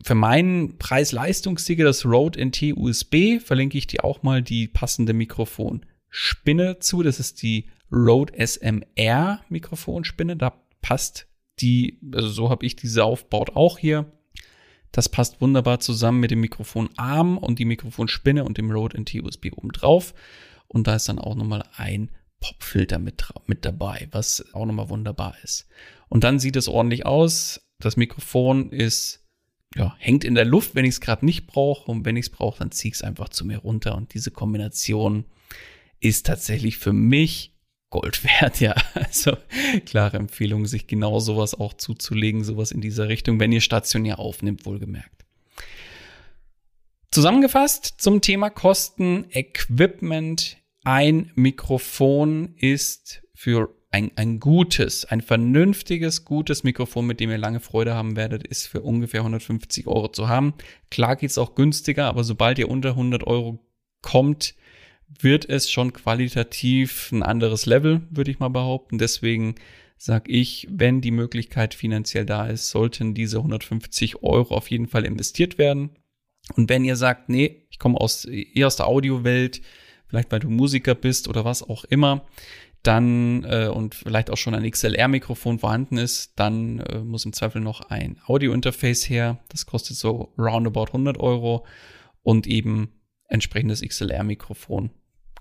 Für 0.04 0.14
meinen 0.14 0.76
Preis-Leistungssieger, 0.76 1.82
das 1.82 2.04
Rode 2.04 2.38
NT 2.38 2.76
USB, 2.76 3.40
verlinke 3.42 3.78
ich 3.78 3.86
dir 3.86 4.04
auch 4.04 4.22
mal 4.22 4.42
die 4.42 4.68
passende 4.68 5.14
Mikrofonspinne 5.14 6.78
zu. 6.78 7.02
Das 7.02 7.18
ist 7.18 7.40
die 7.40 7.70
Rode 7.90 8.34
SMR 8.46 9.40
Mikrofonspinne. 9.48 10.36
Da 10.36 10.60
passt 10.82 11.26
die, 11.60 12.00
also 12.12 12.28
so 12.28 12.50
habe 12.50 12.66
ich 12.66 12.76
diese 12.76 13.02
aufgebaut 13.02 13.52
auch 13.54 13.78
hier. 13.78 14.12
Das 14.92 15.08
passt 15.08 15.40
wunderbar 15.40 15.80
zusammen 15.80 16.20
mit 16.20 16.30
dem 16.30 16.40
Mikrofonarm 16.40 17.38
und 17.38 17.58
die 17.58 17.64
Mikrofonspinne 17.64 18.44
und 18.44 18.58
dem 18.58 18.70
Rode 18.70 19.00
NT 19.00 19.22
USB 19.22 19.52
oben 19.56 19.72
drauf. 19.72 20.12
Und 20.68 20.86
da 20.86 20.96
ist 20.96 21.08
dann 21.08 21.18
auch 21.18 21.34
nochmal 21.34 21.64
ein 21.78 22.10
Popfilter 22.40 22.98
mit, 22.98 23.24
mit 23.46 23.64
dabei, 23.64 24.06
was 24.10 24.52
auch 24.52 24.66
nochmal 24.66 24.90
wunderbar 24.90 25.34
ist. 25.42 25.66
Und 26.10 26.24
dann 26.24 26.38
sieht 26.38 26.56
es 26.56 26.68
ordentlich 26.68 27.06
aus. 27.06 27.62
Das 27.78 27.96
Mikrofon 27.96 28.70
ist 28.70 29.23
ja, 29.76 29.96
hängt 29.98 30.24
in 30.24 30.34
der 30.34 30.44
Luft, 30.44 30.74
wenn 30.74 30.84
ich 30.84 30.94
es 30.94 31.00
gerade 31.00 31.24
nicht 31.24 31.46
brauche. 31.46 31.90
Und 31.90 32.04
wenn 32.04 32.16
ich 32.16 32.26
es 32.26 32.30
brauche, 32.30 32.58
dann 32.58 32.70
ziehe 32.70 32.90
ich 32.90 32.96
es 32.96 33.02
einfach 33.02 33.28
zu 33.28 33.44
mir 33.44 33.58
runter. 33.58 33.96
Und 33.96 34.14
diese 34.14 34.30
Kombination 34.30 35.24
ist 36.00 36.26
tatsächlich 36.26 36.78
für 36.78 36.92
mich 36.92 37.52
Gold 37.90 38.24
wert, 38.24 38.60
ja. 38.60 38.74
Also 38.94 39.36
klare 39.86 40.16
Empfehlung, 40.16 40.66
sich 40.66 40.86
genau 40.86 41.20
sowas 41.20 41.54
auch 41.54 41.74
zuzulegen, 41.74 42.42
sowas 42.42 42.72
in 42.72 42.80
dieser 42.80 43.08
Richtung, 43.08 43.38
wenn 43.38 43.52
ihr 43.52 43.60
stationär 43.60 44.18
aufnimmt, 44.18 44.66
wohlgemerkt. 44.66 45.24
Zusammengefasst 47.12 47.94
zum 47.98 48.20
Thema 48.20 48.50
Kosten, 48.50 49.26
Equipment. 49.30 50.56
Ein 50.82 51.30
Mikrofon 51.36 52.54
ist 52.56 53.22
für 53.34 53.72
ein, 53.94 54.10
ein 54.16 54.40
gutes, 54.40 55.04
ein 55.04 55.20
vernünftiges, 55.20 56.24
gutes 56.24 56.64
Mikrofon, 56.64 57.06
mit 57.06 57.20
dem 57.20 57.30
ihr 57.30 57.38
lange 57.38 57.60
Freude 57.60 57.94
haben 57.94 58.16
werdet, 58.16 58.44
ist 58.44 58.66
für 58.66 58.80
ungefähr 58.80 59.20
150 59.20 59.86
Euro 59.86 60.08
zu 60.08 60.28
haben. 60.28 60.54
Klar 60.90 61.14
geht's 61.14 61.38
auch 61.38 61.54
günstiger, 61.54 62.06
aber 62.06 62.24
sobald 62.24 62.58
ihr 62.58 62.68
unter 62.68 62.88
100 62.90 63.24
Euro 63.24 63.60
kommt, 64.02 64.56
wird 65.20 65.48
es 65.48 65.70
schon 65.70 65.92
qualitativ 65.92 67.12
ein 67.12 67.22
anderes 67.22 67.66
Level, 67.66 68.02
würde 68.10 68.32
ich 68.32 68.40
mal 68.40 68.48
behaupten. 68.48 68.98
Deswegen 68.98 69.54
sage 69.96 70.28
ich, 70.28 70.66
wenn 70.68 71.00
die 71.00 71.12
Möglichkeit 71.12 71.72
finanziell 71.72 72.26
da 72.26 72.48
ist, 72.48 72.70
sollten 72.70 73.14
diese 73.14 73.36
150 73.36 74.24
Euro 74.24 74.56
auf 74.56 74.72
jeden 74.72 74.88
Fall 74.88 75.04
investiert 75.04 75.56
werden. 75.56 75.90
Und 76.56 76.68
wenn 76.68 76.84
ihr 76.84 76.96
sagt, 76.96 77.28
nee, 77.28 77.62
ich 77.70 77.78
komme 77.78 78.00
aus, 78.00 78.24
eher 78.24 78.66
aus 78.66 78.74
der 78.74 78.88
Audiowelt, 78.88 79.62
vielleicht 80.08 80.32
weil 80.32 80.40
du 80.40 80.50
Musiker 80.50 80.96
bist 80.96 81.28
oder 81.28 81.44
was 81.44 81.62
auch 81.62 81.84
immer, 81.84 82.26
dann 82.86 83.44
äh, 83.44 83.68
und 83.68 83.94
vielleicht 83.94 84.30
auch 84.30 84.36
schon 84.36 84.54
ein 84.54 84.70
XLR-Mikrofon 84.70 85.58
vorhanden 85.58 85.96
ist, 85.98 86.32
dann 86.36 86.80
äh, 86.80 86.98
muss 87.00 87.24
im 87.24 87.32
Zweifel 87.32 87.60
noch 87.60 87.80
ein 87.82 88.18
Audio-Interface 88.26 89.08
her. 89.08 89.40
Das 89.48 89.66
kostet 89.66 89.96
so 89.96 90.32
roundabout 90.38 90.86
100 90.86 91.18
Euro 91.18 91.66
und 92.22 92.46
eben 92.46 92.92
entsprechendes 93.28 93.82
XLR-Mikrofon 93.82 94.90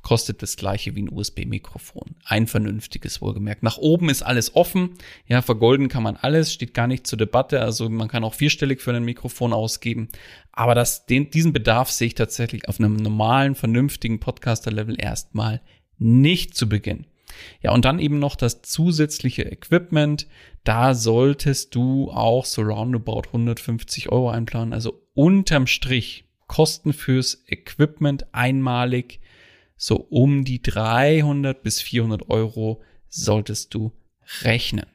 kostet 0.03 0.41
das 0.41 0.57
gleiche 0.57 0.95
wie 0.95 1.01
ein 1.01 1.11
USB-Mikrofon. 1.11 2.15
Ein 2.25 2.45
vernünftiges 2.45 3.21
wohlgemerkt. 3.21 3.63
Nach 3.63 3.77
oben 3.77 4.09
ist 4.09 4.21
alles 4.21 4.55
offen. 4.55 4.95
Ja, 5.27 5.41
vergolden 5.41 5.87
kann 5.87 6.03
man 6.03 6.17
alles, 6.17 6.53
steht 6.53 6.73
gar 6.73 6.87
nicht 6.87 7.07
zur 7.07 7.17
Debatte. 7.17 7.61
Also 7.61 7.89
man 7.89 8.09
kann 8.09 8.23
auch 8.23 8.33
vierstellig 8.33 8.81
für 8.81 8.93
ein 8.93 9.05
Mikrofon 9.05 9.53
ausgeben. 9.53 10.09
Aber 10.51 10.75
das, 10.75 11.05
den, 11.05 11.31
diesen 11.31 11.53
Bedarf 11.53 11.89
sehe 11.89 12.07
ich 12.07 12.15
tatsächlich 12.15 12.67
auf 12.67 12.79
einem 12.79 12.97
normalen, 12.97 13.55
vernünftigen 13.55 14.19
Podcaster-Level 14.19 15.01
erstmal 15.01 15.61
nicht 15.97 16.53
zu 16.55 16.67
Beginn. 16.67 17.07
Ja, 17.61 17.71
und 17.71 17.85
dann 17.85 17.99
eben 17.99 18.19
noch 18.19 18.35
das 18.35 18.61
zusätzliche 18.61 19.43
Equipment. 19.43 20.27
Da 20.63 20.93
solltest 20.93 21.75
du 21.75 22.11
auch 22.11 22.45
so 22.45 22.61
roundabout 22.61 23.23
150 23.27 24.09
Euro 24.09 24.29
einplanen. 24.29 24.73
Also 24.73 25.01
unterm 25.13 25.67
Strich 25.67 26.25
Kosten 26.47 26.93
fürs 26.93 27.43
Equipment 27.47 28.33
einmalig 28.33 29.19
so 29.75 29.95
um 29.95 30.45
die 30.45 30.61
300 30.61 31.63
bis 31.63 31.81
400 31.81 32.29
Euro 32.29 32.81
solltest 33.09 33.73
du 33.73 33.91
rechnen. 34.43 34.85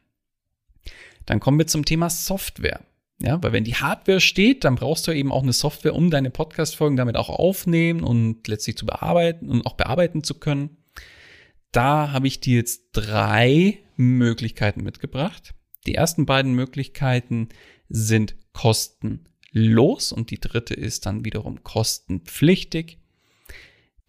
Dann 1.27 1.41
kommen 1.41 1.59
wir 1.59 1.67
zum 1.67 1.85
Thema 1.85 2.11
Software. 2.11 2.81
Ja, 3.21 3.43
weil 3.43 3.53
wenn 3.53 3.65
die 3.65 3.75
Hardware 3.75 4.21
steht, 4.21 4.65
dann 4.65 4.77
brauchst 4.77 5.07
du 5.09 5.13
eben 5.13 5.33
auch 5.33 5.43
eine 5.43 5.53
Software, 5.53 5.95
um 5.95 6.11
deine 6.11 6.31
Podcast-Folgen 6.31 6.97
damit 6.97 7.17
auch 7.17 7.29
aufnehmen 7.29 8.05
und 8.05 8.47
letztlich 8.47 8.77
zu 8.77 8.87
bearbeiten 8.87 9.51
und 9.51 9.67
auch 9.67 9.75
bearbeiten 9.75 10.23
zu 10.23 10.35
können. 10.35 10.77
Da 11.73 12.13
habe 12.13 12.27
ich 12.27 12.41
dir 12.41 12.57
jetzt 12.57 12.91
drei 12.93 13.79
Möglichkeiten 13.97 14.83
mitgebracht. 14.83 15.55
Die 15.87 15.95
ersten 15.95 16.27
beiden 16.27 16.55
Möglichkeiten 16.55 17.49
sind 17.89 18.37
kostenlos 18.53 20.13
und 20.13 20.31
die 20.31 20.41
dritte 20.41 20.75
ist 20.75 21.07
dann 21.07 21.25
wiederum 21.25 21.63
kostenpflichtig. 21.63 22.99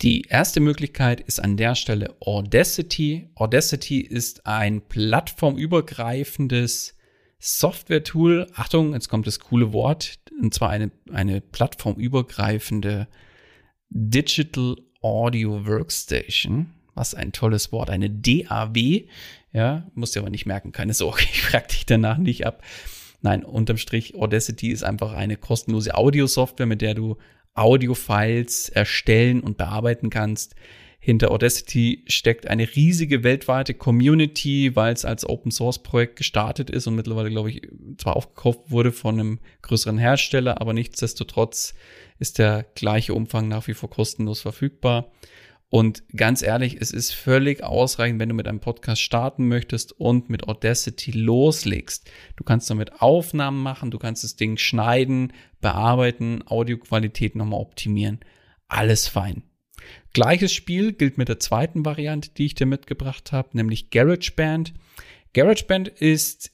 Die 0.01 0.21
erste 0.21 0.61
Möglichkeit 0.61 1.19
ist 1.19 1.41
an 1.41 1.57
der 1.57 1.75
Stelle 1.75 2.15
Audacity. 2.21 3.27
Audacity 3.35 3.99
ist 3.99 4.45
ein 4.45 4.87
plattformübergreifendes 4.87 6.95
Software-Tool. 7.39 8.47
Achtung, 8.53 8.93
jetzt 8.93 9.09
kommt 9.09 9.27
das 9.27 9.39
coole 9.39 9.73
Wort, 9.73 10.19
und 10.41 10.53
zwar 10.53 10.69
eine, 10.69 10.91
eine 11.11 11.41
plattformübergreifende 11.41 13.09
Digital 13.89 14.77
Audio 15.01 15.65
Workstation. 15.65 16.73
Was 16.99 17.15
ein 17.15 17.31
tolles 17.31 17.71
Wort, 17.71 17.89
eine 17.89 18.09
DAW. 18.09 19.05
Ja, 19.53 19.89
musst 19.95 20.17
du 20.17 20.19
aber 20.19 20.29
nicht 20.29 20.45
merken, 20.45 20.73
keine 20.73 20.93
Sorge, 20.93 21.23
ich 21.31 21.43
frage 21.43 21.69
dich 21.69 21.85
danach 21.85 22.17
nicht 22.17 22.45
ab. 22.45 22.61
Nein, 23.21 23.45
unterm 23.45 23.77
Strich, 23.77 24.15
Audacity 24.15 24.69
ist 24.69 24.83
einfach 24.83 25.13
eine 25.13 25.37
kostenlose 25.37 25.95
Audiosoftware, 25.95 26.65
mit 26.65 26.81
der 26.81 26.95
du 26.95 27.15
Audiofiles 27.53 28.67
erstellen 28.67 29.39
und 29.39 29.57
bearbeiten 29.57 30.09
kannst. 30.09 30.55
Hinter 30.99 31.31
Audacity 31.31 32.03
steckt 32.09 32.47
eine 32.49 32.67
riesige 32.75 33.23
weltweite 33.23 33.75
Community, 33.75 34.75
weil 34.75 34.91
es 34.91 35.05
als 35.05 35.25
Open 35.25 35.51
Source 35.51 35.81
Projekt 35.81 36.17
gestartet 36.17 36.69
ist 36.69 36.85
und 36.85 36.95
mittlerweile, 36.95 37.29
glaube 37.29 37.49
ich, 37.49 37.61
zwar 37.97 38.17
aufgekauft 38.17 38.71
wurde 38.71 38.91
von 38.91 39.17
einem 39.17 39.39
größeren 39.61 39.97
Hersteller, 39.97 40.59
aber 40.59 40.73
nichtsdestotrotz 40.73 41.75
ist 42.19 42.39
der 42.39 42.65
gleiche 42.75 43.13
Umfang 43.13 43.47
nach 43.47 43.69
wie 43.69 43.73
vor 43.73 43.89
kostenlos 43.89 44.41
verfügbar. 44.41 45.13
Und 45.71 46.03
ganz 46.15 46.41
ehrlich, 46.41 46.77
es 46.79 46.91
ist 46.91 47.13
völlig 47.13 47.63
ausreichend, 47.63 48.19
wenn 48.19 48.29
du 48.29 48.35
mit 48.35 48.47
einem 48.47 48.59
Podcast 48.59 49.01
starten 49.03 49.47
möchtest 49.47 49.91
und 49.91 50.27
mit 50.27 50.47
Audacity 50.47 51.11
loslegst. 51.11 52.09
Du 52.37 52.43
kannst 52.43 52.71
damit 52.71 53.01
Aufnahmen 53.01 53.61
machen, 53.61 53.91
du 53.91 53.99
kannst 53.99 54.23
das 54.23 54.35
Ding 54.35 54.57
schneiden, 54.57 55.31
bearbeiten, 55.61 56.41
Audioqualität 56.47 57.35
nochmal 57.35 57.59
optimieren. 57.59 58.19
Alles 58.67 59.07
fein. 59.07 59.43
Gleiches 60.13 60.53
Spiel 60.53 60.93
gilt 60.93 61.19
mit 61.19 61.29
der 61.29 61.39
zweiten 61.39 61.85
Variante, 61.85 62.31
die 62.35 62.47
ich 62.47 62.55
dir 62.55 62.65
mitgebracht 62.65 63.31
habe, 63.31 63.49
nämlich 63.53 63.91
GarageBand. 63.91 64.73
GarageBand 65.33 65.87
ist 65.87 66.51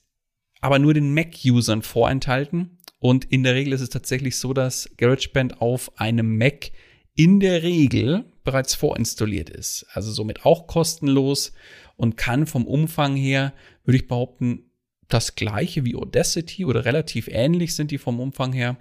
aber 0.59 0.77
nur 0.77 0.93
den 0.93 1.13
Mac-Usern 1.13 1.83
vorenthalten 1.83 2.79
und 2.99 3.23
in 3.25 3.43
der 3.43 3.55
Regel 3.55 3.73
ist 3.73 3.81
es 3.81 3.89
tatsächlich 3.89 4.37
so, 4.37 4.53
dass 4.53 4.89
GarageBand 4.97 5.61
auf 5.61 5.97
einem 5.99 6.37
Mac 6.37 6.71
in 7.15 7.39
der 7.39 7.63
Regel 7.63 8.25
bereits 8.45 8.75
vorinstalliert 8.75 9.49
ist. 9.49 9.85
Also 9.91 10.11
somit 10.13 10.45
auch 10.45 10.67
kostenlos 10.67 11.51
und 11.97 12.15
kann 12.15 12.47
vom 12.47 12.65
Umfang 12.65 13.15
her, 13.15 13.53
würde 13.83 13.97
ich 13.97 14.07
behaupten, 14.07 14.71
das 15.07 15.35
gleiche 15.35 15.85
wie 15.85 15.95
Audacity 15.95 16.65
oder 16.65 16.85
relativ 16.85 17.27
ähnlich 17.27 17.75
sind 17.75 17.91
die 17.91 17.97
vom 17.97 18.19
Umfang 18.19 18.53
her. 18.53 18.77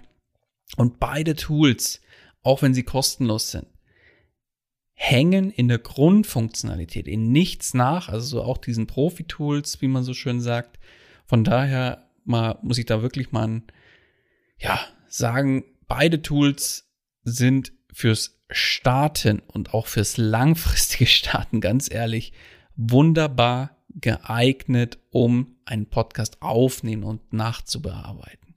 Und 0.77 0.99
beide 0.99 1.35
Tools, 1.35 2.01
auch 2.41 2.61
wenn 2.61 2.73
sie 2.73 2.83
kostenlos 2.83 3.51
sind, 3.51 3.67
hängen 4.93 5.51
in 5.51 5.67
der 5.67 5.77
Grundfunktionalität 5.77 7.07
in 7.07 7.31
nichts 7.31 7.73
nach, 7.73 8.07
also 8.07 8.25
so 8.25 8.43
auch 8.43 8.57
diesen 8.57 8.87
Profi-Tools, 8.87 9.81
wie 9.81 9.87
man 9.87 10.03
so 10.03 10.13
schön 10.13 10.39
sagt. 10.39 10.79
Von 11.25 11.43
daher 11.43 12.09
mal, 12.23 12.57
muss 12.61 12.77
ich 12.77 12.85
da 12.85 13.01
wirklich 13.01 13.31
mal, 13.31 13.61
ja, 14.57 14.79
sagen, 15.07 15.65
beide 15.87 16.21
Tools 16.21 16.89
sind 17.23 17.73
fürs 17.95 18.41
Starten 18.49 19.41
und 19.47 19.73
auch 19.73 19.87
fürs 19.87 20.17
langfristige 20.17 21.05
Starten, 21.07 21.61
ganz 21.61 21.89
ehrlich, 21.89 22.33
wunderbar 22.75 23.77
geeignet, 23.89 24.99
um 25.11 25.55
einen 25.63 25.85
Podcast 25.85 26.41
aufnehmen 26.41 27.05
und 27.05 27.31
nachzubearbeiten. 27.31 28.53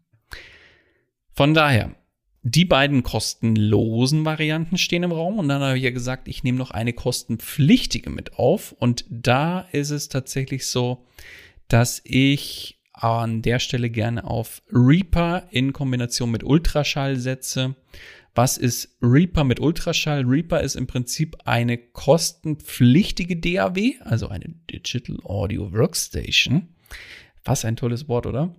Von 1.32 1.54
daher, 1.54 1.94
die 2.42 2.64
beiden 2.64 3.04
kostenlosen 3.04 4.24
Varianten 4.24 4.76
stehen 4.76 5.04
im 5.04 5.12
Raum 5.12 5.38
und 5.38 5.48
dann 5.48 5.62
habe 5.62 5.78
ich 5.78 5.84
ja 5.84 5.90
gesagt, 5.90 6.26
ich 6.26 6.42
nehme 6.42 6.58
noch 6.58 6.72
eine 6.72 6.92
kostenpflichtige 6.92 8.10
mit 8.10 8.34
auf 8.34 8.72
und 8.72 9.04
da 9.08 9.60
ist 9.70 9.90
es 9.90 10.08
tatsächlich 10.08 10.66
so, 10.66 11.06
dass 11.68 12.00
ich 12.02 12.80
an 12.92 13.42
der 13.42 13.60
Stelle 13.60 13.88
gerne 13.88 14.24
auf 14.24 14.62
Reaper 14.72 15.44
in 15.50 15.72
Kombination 15.72 16.32
mit 16.32 16.42
Ultraschall 16.42 17.16
setze. 17.16 17.76
Was 18.38 18.57
ist 18.57 18.96
Reaper 19.03 19.42
mit 19.42 19.59
Ultraschall? 19.59 20.22
Reaper 20.24 20.61
ist 20.61 20.77
im 20.77 20.87
Prinzip 20.87 21.37
eine 21.44 21.77
kostenpflichtige 21.77 23.37
DAW, 23.37 23.94
also 24.05 24.29
eine 24.29 24.55
Digital 24.70 25.18
Audio 25.24 25.72
Workstation. 25.72 26.68
Was 27.42 27.64
ein 27.64 27.74
tolles 27.74 28.07
Wort, 28.07 28.27
oder? 28.27 28.55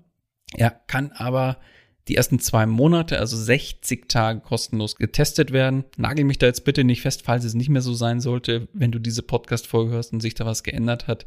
Ja, 0.58 0.70
kann 0.70 1.13
aber 1.13 1.62
die 2.10 2.18
ersten 2.18 2.39
zwei 2.39 2.65
Monate, 2.65 3.20
also 3.20 3.38
60 3.38 4.10
Tage 4.10 4.42
kostenlos 4.42 4.98
getestet 4.98 5.54
werden. 5.54 5.86
Nagel 5.96 6.26
mich 6.26 6.39
da 6.39 6.48
jetzt 6.48 6.65
bitte 6.65 6.84
nicht 6.84 7.02
fest, 7.02 7.22
falls 7.22 7.46
es 7.46 7.54
nicht 7.54 7.70
mehr 7.70 7.82
so 7.82 7.94
sein 7.94 8.20
sollte, 8.20 8.68
wenn 8.74 8.92
du 8.92 9.00
diese 9.00 9.24
Podcast-Folge 9.24 9.94
hörst 9.94 10.12
und 10.12 10.20
sich 10.20 10.34
da 10.36 10.46
was 10.46 10.63
geändert 10.63 11.08
hat. 11.08 11.26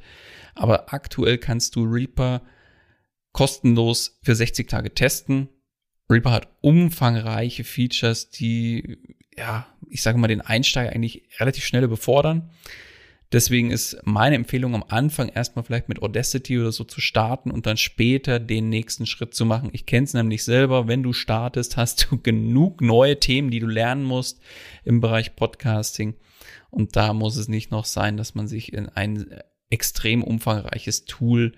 Aber 0.55 0.93
aktuell 0.93 1.39
kannst 1.39 1.75
du 1.75 1.85
Reaper 1.85 2.43
kostenlos 3.33 4.19
für 4.23 4.35
60 4.35 4.69
Tage 4.69 4.93
testen. 4.93 5.49
Reaper 6.13 6.33
hat 6.33 6.49
umfangreiche 6.61 7.65
Features, 7.65 8.31
die, 8.31 8.99
ja, 9.37 9.67
ich 9.89 10.03
sage 10.03 10.19
mal, 10.19 10.29
den 10.29 10.41
Einsteiger 10.41 10.93
eigentlich 10.93 11.23
relativ 11.39 11.65
schnell 11.65 11.89
befordern. 11.89 12.51
Deswegen 13.33 13.71
ist 13.71 13.97
meine 14.05 14.37
Empfehlung 14.37 14.75
am 14.75 14.85
Anfang 14.89 15.29
erstmal 15.31 15.65
vielleicht 15.65 15.89
mit 15.89 16.03
Audacity 16.03 16.59
oder 16.59 16.71
so 16.71 16.85
zu 16.85 17.01
starten 17.01 17.51
und 17.51 17.65
dann 17.65 17.79
später 17.79 18.39
den 18.39 18.69
nächsten 18.69 19.07
Schritt 19.07 19.35
zu 19.35 19.47
machen. 19.47 19.71
Ich 19.73 19.87
kenne 19.87 20.05
es 20.05 20.13
nämlich 20.13 20.45
selber, 20.45 20.87
wenn 20.87 21.03
du 21.03 21.15
startest, 21.15 21.79
hast 21.79 22.09
du 22.11 22.19
genug 22.23 22.83
neue 22.83 23.19
Themen, 23.19 23.51
die 23.51 23.61
du 23.61 23.67
lernen 23.67 24.05
musst 24.05 24.41
im 24.85 25.01
Bereich 25.01 25.35
Podcasting. 25.35 26.15
Und 26.71 26.97
da 26.97 27.15
muss 27.15 27.37
es 27.37 27.49
nicht 27.49 27.71
noch 27.71 27.87
sein, 27.87 28.19
dass 28.19 28.35
man 28.35 28.49
sich 28.49 28.75
in 28.75 28.89
ein 28.91 29.35
extrem 29.71 30.23
umfangreiches 30.23 31.07
Tool 31.07 31.53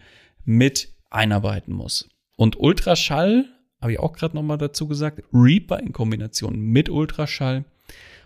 mit 0.44 0.92
einarbeiten 1.10 1.74
muss. 1.74 2.08
Und 2.36 2.58
Ultraschall 2.58 3.46
habe 3.84 3.92
ich 3.92 4.00
auch 4.00 4.14
gerade 4.14 4.34
nochmal 4.34 4.58
dazu 4.58 4.88
gesagt, 4.88 5.22
Reaper 5.32 5.78
in 5.78 5.92
Kombination 5.92 6.58
mit 6.58 6.88
Ultraschall. 6.88 7.66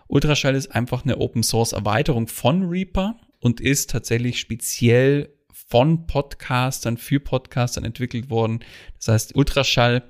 Ultraschall 0.07 0.55
ist 0.55 0.68
einfach 0.68 1.05
eine 1.05 1.18
Open 1.18 1.42
Source 1.42 1.73
Erweiterung 1.73 2.29
von 2.29 2.68
Reaper 2.68 3.16
und 3.40 3.61
ist 3.61 3.90
tatsächlich 3.90 4.38
speziell 4.38 5.35
von 5.53 6.07
Podcastern 6.07 6.97
für 6.97 7.18
Podcastern 7.18 7.85
entwickelt 7.85 8.31
worden. 8.31 8.61
Das 8.97 9.09
heißt, 9.09 9.35
Ultraschall 9.35 10.05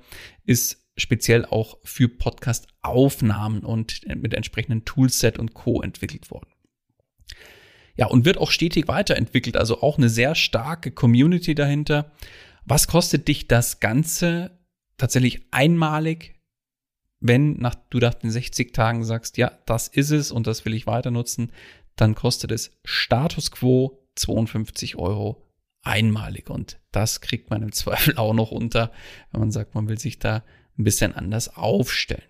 ist 0.45 0.85
speziell 0.95 1.45
auch 1.45 1.79
für 1.83 2.07
Podcast-Aufnahmen 2.07 3.61
und 3.61 4.01
mit 4.07 4.35
entsprechenden 4.35 4.85
Toolset 4.85 5.39
und 5.39 5.55
Co. 5.55 5.81
entwickelt 5.81 6.29
worden. 6.29 6.49
Ja, 7.95 8.05
und 8.05 8.23
wird 8.23 8.37
auch 8.37 8.51
stetig 8.51 8.87
weiterentwickelt, 8.87 9.57
also 9.57 9.81
auch 9.81 9.97
eine 9.97 10.09
sehr 10.09 10.35
starke 10.35 10.91
Community 10.91 11.55
dahinter. 11.55 12.11
Was 12.65 12.87
kostet 12.87 13.27
dich 13.27 13.47
das 13.47 13.79
Ganze 13.79 14.58
tatsächlich 14.99 15.41
einmalig, 15.51 16.35
wenn 17.19 17.53
nach, 17.53 17.75
du 17.89 17.97
nach 17.97 18.13
den 18.13 18.31
60 18.31 18.73
Tagen 18.73 19.03
sagst, 19.03 19.37
ja, 19.37 19.51
das 19.65 19.87
ist 19.87 20.11
es 20.11 20.31
und 20.31 20.47
das 20.47 20.65
will 20.65 20.73
ich 20.73 20.87
weiter 20.87 21.11
nutzen, 21.11 21.51
dann 21.95 22.15
kostet 22.15 22.51
es 22.51 22.71
Status 22.85 23.51
Quo 23.51 24.07
52 24.15 24.95
Euro 24.97 25.45
einmalig. 25.81 26.49
Und 26.49 26.79
das 26.91 27.21
kriegt 27.21 27.49
man 27.49 27.63
im 27.63 27.71
Zweifel 27.71 28.17
auch 28.17 28.33
noch 28.33 28.51
unter, 28.51 28.91
wenn 29.31 29.41
man 29.41 29.51
sagt, 29.51 29.75
man 29.75 29.89
will 29.89 29.99
sich 29.99 30.19
da 30.19 30.43
ein 30.77 30.83
bisschen 30.83 31.13
anders 31.13 31.55
aufstellen. 31.55 32.23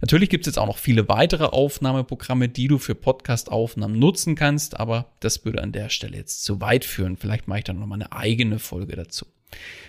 Natürlich 0.00 0.28
gibt 0.28 0.46
es 0.46 0.52
jetzt 0.52 0.58
auch 0.58 0.66
noch 0.66 0.76
viele 0.76 1.08
weitere 1.08 1.44
Aufnahmeprogramme, 1.44 2.48
die 2.48 2.68
du 2.68 2.78
für 2.78 2.94
Podcast-Aufnahmen 2.94 3.98
nutzen 3.98 4.34
kannst, 4.34 4.78
aber 4.78 5.12
das 5.20 5.44
würde 5.46 5.62
an 5.62 5.72
der 5.72 5.88
Stelle 5.88 6.18
jetzt 6.18 6.44
zu 6.44 6.60
weit 6.60 6.84
führen. 6.84 7.16
Vielleicht 7.16 7.48
mache 7.48 7.60
ich 7.60 7.64
dann 7.64 7.78
nochmal 7.78 8.02
eine 8.02 8.12
eigene 8.12 8.58
Folge 8.58 8.96
dazu. 8.96 9.26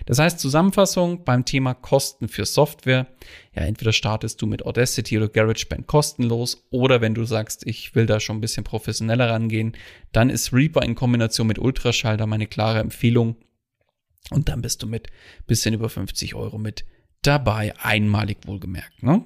Das 0.06 0.19
heißt, 0.19 0.39
Zusammenfassung 0.39 1.23
beim 1.23 1.45
Thema 1.45 1.73
Kosten 1.73 2.28
für 2.28 2.45
Software. 2.45 3.08
Ja, 3.56 3.63
entweder 3.63 3.93
startest 3.93 4.41
du 4.41 4.45
mit 4.45 4.65
Audacity 4.65 5.17
oder 5.17 5.30
GarageBand 5.30 5.88
kostenlos 5.88 6.65
oder 6.71 7.02
wenn 7.02 7.13
du 7.13 7.23
sagst, 7.26 7.65
ich 7.65 7.95
will 7.95 8.06
da 8.06 8.19
schon 8.19 8.38
ein 8.38 8.41
bisschen 8.41 8.63
professioneller 8.63 9.30
rangehen, 9.30 9.78
dann 10.12 10.30
ist 10.30 10.54
Reaper 10.54 10.84
in 10.84 10.95
Kombination 10.95 11.47
mit 11.47 11.60
Ultraschall 11.60 12.17
da 12.17 12.26
meine 12.26 12.47
klare 12.47 12.80
Empfehlung. 12.80 13.38
Und 14.30 14.49
dann 14.49 14.62
bist 14.62 14.82
du 14.84 14.88
mit 14.88 15.08
bisschen 15.47 15.73
über 15.73 15.89
50 15.89 16.36
Euro 16.36 16.58
mit 16.58 16.86
dabei, 17.21 17.73
einmalig 17.78 18.39
wohlgemerkt. 18.45 19.04
Ne? 19.04 19.23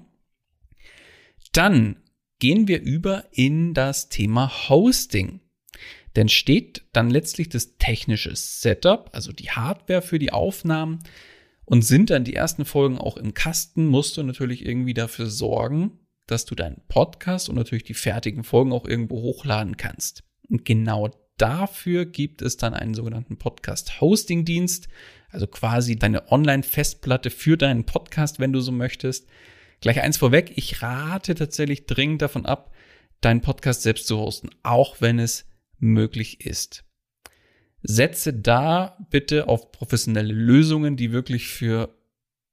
Dann 1.52 1.97
gehen 2.39 2.67
wir 2.67 2.82
über 2.82 3.26
in 3.32 3.73
das 3.73 4.10
Thema 4.10 4.69
Hosting. 4.69 5.41
Denn 6.17 6.30
steht 6.30 6.82
dann 6.93 7.12
letztlich 7.12 7.47
das 7.47 7.77
technische 7.77 8.36
Setup, 8.36 9.12
also 9.13 9.32
die 9.32 9.51
Hardware 9.51 10.01
für 10.01 10.19
die 10.19 10.34
Aufnahmen 10.34 10.99
Und 11.63 11.84
sind 11.84 12.10
dann 12.10 12.23
die 12.23 12.34
ersten 12.34 12.65
Folgen 12.65 12.97
auch 12.97 13.17
im 13.17 13.34
Kasten, 13.34 13.88
musst 13.88 14.15
du 14.17 14.23
natürlich 14.23 14.65
irgendwie 14.65 14.93
dafür 14.93 15.27
sorgen, 15.27 15.99
dass 16.25 16.45
du 16.45 16.56
deinen 16.56 16.82
Podcast 16.88 17.49
und 17.49 17.56
natürlich 17.56 17.84
die 17.84 17.93
fertigen 17.93 18.43
Folgen 18.43 18.71
auch 18.71 18.86
irgendwo 18.86 19.21
hochladen 19.21 19.77
kannst. 19.77 20.23
Und 20.49 20.65
genau 20.65 21.12
dafür 21.38 22.06
gibt 22.06 22.41
es 22.41 22.58
dann 22.58 22.73
einen 22.73 22.93
sogenannten 22.93 23.38
Podcast-Hosting-Dienst, 23.38 24.88
also 25.30 25.45
quasi 25.45 25.97
deine 25.97 26.32
Online-Festplatte 26.32 27.30
für 27.30 27.58
deinen 27.58 27.86
Podcast, 27.86 28.39
wenn 28.39 28.53
du 28.53 28.62
so 28.62 28.71
möchtest. 28.71 29.27
Gleich 29.82 30.01
eins 30.01 30.17
vorweg, 30.17 30.53
ich 30.56 30.82
rate 30.82 31.36
tatsächlich 31.36 31.86
dringend 31.86 32.21
davon 32.21 32.45
ab, 32.45 32.73
deinen 33.21 33.41
Podcast 33.41 33.84
selbst 33.84 34.08
zu 34.08 34.17
hosten, 34.17 34.49
auch 34.63 34.99
wenn 34.99 35.19
es 35.19 35.45
möglich 35.79 36.45
ist. 36.45 36.83
Setze 37.83 38.33
da 38.33 38.97
bitte 39.09 39.47
auf 39.47 39.71
professionelle 39.71 40.33
Lösungen, 40.33 40.97
die 40.97 41.11
wirklich 41.11 41.47
für 41.47 41.95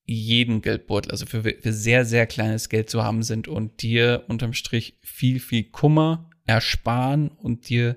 jeden 0.06 0.60
Geldbeutel, 0.60 1.10
also 1.10 1.26
für, 1.26 1.42
für 1.42 1.72
sehr, 1.72 2.04
sehr 2.04 2.26
kleines 2.26 2.68
Geld 2.68 2.90
zu 2.90 3.02
haben 3.02 3.22
sind 3.22 3.48
und 3.48 3.82
dir 3.82 4.24
unterm 4.28 4.52
Strich 4.52 4.98
viel, 5.00 5.40
viel 5.40 5.64
Kummer 5.64 6.30
ersparen 6.44 7.28
und 7.28 7.68
dir 7.68 7.96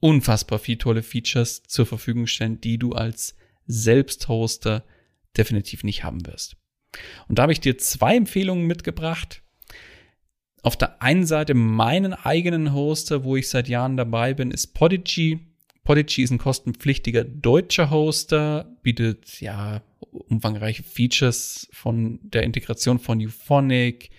unfassbar 0.00 0.58
viel 0.58 0.78
tolle 0.78 1.02
Features 1.02 1.62
zur 1.64 1.86
Verfügung 1.86 2.26
stellen, 2.26 2.60
die 2.60 2.78
du 2.78 2.92
als 2.92 3.36
Selbsthoster 3.66 4.84
definitiv 5.36 5.84
nicht 5.84 6.02
haben 6.02 6.26
wirst. 6.26 6.56
Und 7.28 7.38
da 7.38 7.42
habe 7.42 7.52
ich 7.52 7.60
dir 7.60 7.78
zwei 7.78 8.16
Empfehlungen 8.16 8.66
mitgebracht. 8.66 9.42
Auf 10.62 10.76
der 10.76 11.02
einen 11.02 11.26
Seite 11.26 11.54
meinen 11.54 12.14
eigenen 12.14 12.72
Hoster, 12.72 13.24
wo 13.24 13.36
ich 13.36 13.48
seit 13.48 13.68
Jahren 13.68 13.96
dabei 13.96 14.32
bin, 14.32 14.52
ist 14.52 14.74
Podigy. 14.74 15.40
Podigy 15.82 16.22
ist 16.22 16.30
ein 16.30 16.38
kostenpflichtiger 16.38 17.24
deutscher 17.24 17.90
Hoster, 17.90 18.76
bietet 18.82 19.40
ja 19.40 19.82
umfangreiche 20.12 20.84
Features 20.84 21.68
von 21.72 22.20
der 22.22 22.44
Integration 22.44 23.00
von 23.00 23.20
Euphonic, 23.20 24.10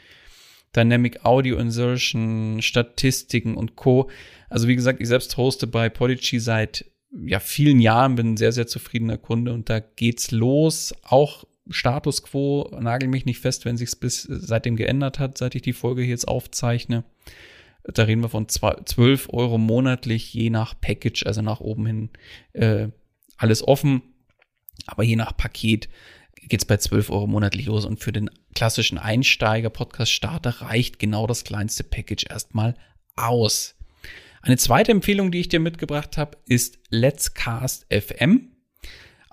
Dynamic 0.75 1.23
Audio 1.23 1.57
Insertion, 1.57 2.61
Statistiken 2.61 3.55
und 3.55 3.77
Co. 3.77 4.09
Also 4.49 4.67
wie 4.67 4.75
gesagt, 4.75 4.99
ich 4.99 5.07
selbst 5.07 5.37
hoste 5.37 5.67
bei 5.67 5.87
Podigy 5.87 6.39
seit 6.39 6.85
ja, 7.25 7.39
vielen 7.39 7.79
Jahren, 7.79 8.15
bin 8.15 8.33
ein 8.33 8.37
sehr, 8.37 8.51
sehr 8.51 8.67
zufriedener 8.67 9.17
Kunde 9.17 9.53
und 9.53 9.69
da 9.69 9.79
geht's 9.79 10.31
los. 10.31 10.93
Auch 11.03 11.45
Status 11.69 12.23
quo, 12.23 12.69
nagel 12.79 13.07
mich 13.07 13.25
nicht 13.25 13.39
fest, 13.39 13.65
wenn 13.65 13.77
sich's 13.77 13.95
bis 13.95 14.23
seitdem 14.23 14.75
geändert 14.75 15.19
hat, 15.19 15.37
seit 15.37 15.55
ich 15.55 15.61
die 15.61 15.73
Folge 15.73 16.01
hier 16.01 16.11
jetzt 16.11 16.27
aufzeichne. 16.27 17.03
Da 17.83 18.03
reden 18.03 18.21
wir 18.21 18.29
von 18.29 18.47
12 18.47 19.29
Euro 19.31 19.57
monatlich, 19.57 20.33
je 20.33 20.49
nach 20.49 20.73
Package, 20.79 21.25
also 21.25 21.41
nach 21.41 21.59
oben 21.59 21.85
hin 21.85 22.09
äh, 22.53 22.87
alles 23.37 23.65
offen. 23.67 24.01
Aber 24.87 25.03
je 25.03 25.15
nach 25.15 25.35
Paket 25.35 25.89
geht's 26.47 26.65
bei 26.65 26.77
12 26.77 27.09
Euro 27.09 27.27
monatlich 27.27 27.65
los. 27.65 27.85
Und 27.85 27.99
für 27.99 28.11
den 28.11 28.29
klassischen 28.55 28.97
Einsteiger, 28.97 29.69
Podcast-Starter 29.69 30.61
reicht 30.61 30.99
genau 30.99 31.27
das 31.27 31.43
kleinste 31.43 31.83
Package 31.83 32.25
erstmal 32.29 32.75
aus. 33.15 33.75
Eine 34.41 34.57
zweite 34.57 34.91
Empfehlung, 34.91 35.31
die 35.31 35.39
ich 35.39 35.49
dir 35.49 35.59
mitgebracht 35.59 36.17
habe, 36.17 36.37
ist 36.47 36.79
Let's 36.89 37.33
Cast 37.33 37.85
FM. 37.89 38.52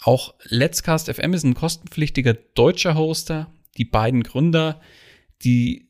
Auch 0.02 0.34
Let's 0.44 0.82
Cast 0.82 1.12
FM 1.12 1.34
ist 1.34 1.44
ein 1.44 1.54
kostenpflichtiger 1.54 2.34
deutscher 2.34 2.96
Hoster. 2.96 3.52
Die 3.76 3.84
beiden 3.84 4.22
Gründer, 4.22 4.80
die 5.42 5.88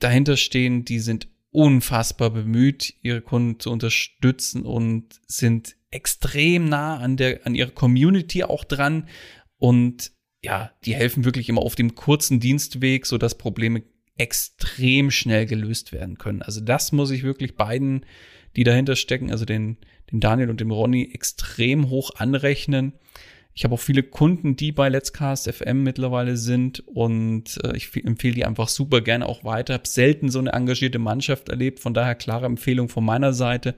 dahinter 0.00 0.36
stehen, 0.36 0.84
die 0.84 0.98
sind 0.98 1.28
unfassbar 1.50 2.30
bemüht, 2.30 2.94
ihre 3.02 3.20
Kunden 3.20 3.60
zu 3.60 3.70
unterstützen 3.70 4.64
und 4.64 5.20
sind 5.26 5.76
extrem 5.92 6.68
nah 6.68 6.98
an 6.98 7.16
der, 7.16 7.46
an 7.46 7.54
ihrer 7.54 7.70
Community 7.70 8.42
auch 8.42 8.64
dran. 8.64 9.08
Und 9.56 10.10
ja, 10.42 10.72
die 10.84 10.94
helfen 10.94 11.24
wirklich 11.24 11.48
immer 11.48 11.62
auf 11.62 11.76
dem 11.76 11.94
kurzen 11.94 12.40
Dienstweg, 12.40 13.06
so 13.06 13.18
dass 13.18 13.38
Probleme 13.38 13.84
extrem 14.16 15.12
schnell 15.12 15.46
gelöst 15.46 15.92
werden 15.92 16.18
können. 16.18 16.42
Also 16.42 16.60
das 16.60 16.90
muss 16.90 17.12
ich 17.12 17.22
wirklich 17.22 17.56
beiden, 17.56 18.04
die 18.56 18.64
dahinter 18.64 18.96
stecken, 18.96 19.30
also 19.30 19.44
den, 19.44 19.78
den 20.10 20.20
Daniel 20.20 20.50
und 20.50 20.60
dem 20.60 20.72
Ronny, 20.72 21.10
extrem 21.12 21.88
hoch 21.88 22.16
anrechnen. 22.16 22.94
Ich 23.56 23.62
habe 23.62 23.74
auch 23.74 23.80
viele 23.80 24.02
Kunden, 24.02 24.56
die 24.56 24.72
bei 24.72 24.88
Let's 24.88 25.12
Cast 25.12 25.48
FM 25.48 25.84
mittlerweile 25.84 26.36
sind 26.36 26.82
und 26.88 27.60
äh, 27.62 27.76
ich 27.76 27.94
empfehle 28.04 28.34
die 28.34 28.44
einfach 28.44 28.66
super 28.66 29.00
gerne 29.00 29.26
auch 29.26 29.44
weiter. 29.44 29.74
Habe 29.74 29.86
selten 29.86 30.28
so 30.28 30.40
eine 30.40 30.52
engagierte 30.52 30.98
Mannschaft 30.98 31.48
erlebt, 31.50 31.78
von 31.78 31.94
daher 31.94 32.16
klare 32.16 32.46
Empfehlung 32.46 32.88
von 32.88 33.04
meiner 33.04 33.32
Seite. 33.32 33.76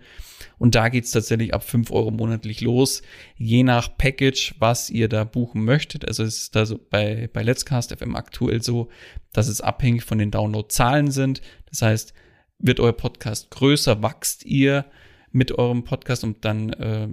Und 0.58 0.74
da 0.74 0.88
geht's 0.88 1.10
tatsächlich 1.10 1.52
ab 1.52 1.62
fünf 1.62 1.90
Euro 1.90 2.10
monatlich 2.10 2.62
los, 2.62 3.02
je 3.36 3.62
nach 3.62 3.98
Package, 3.98 4.54
was 4.58 4.88
ihr 4.88 5.10
da 5.10 5.24
buchen 5.24 5.62
möchtet. 5.62 6.08
Also 6.08 6.22
es 6.22 6.38
ist 6.38 6.56
da 6.56 6.64
so 6.64 6.80
bei, 6.90 7.28
bei 7.30 7.42
Let's 7.42 7.66
Cast 7.66 7.94
FM 7.94 8.16
aktuell 8.16 8.62
so, 8.62 8.88
dass 9.34 9.46
es 9.46 9.60
abhängig 9.60 10.04
von 10.04 10.16
den 10.16 10.30
Downloadzahlen 10.30 11.10
sind. 11.10 11.42
Das 11.68 11.82
heißt, 11.82 12.14
wird 12.58 12.80
euer 12.80 12.94
Podcast 12.94 13.50
größer, 13.50 14.02
wachst 14.02 14.46
ihr 14.46 14.86
mit 15.32 15.52
eurem 15.52 15.84
Podcast 15.84 16.24
und 16.24 16.46
dann 16.46 16.70
äh, 16.72 17.08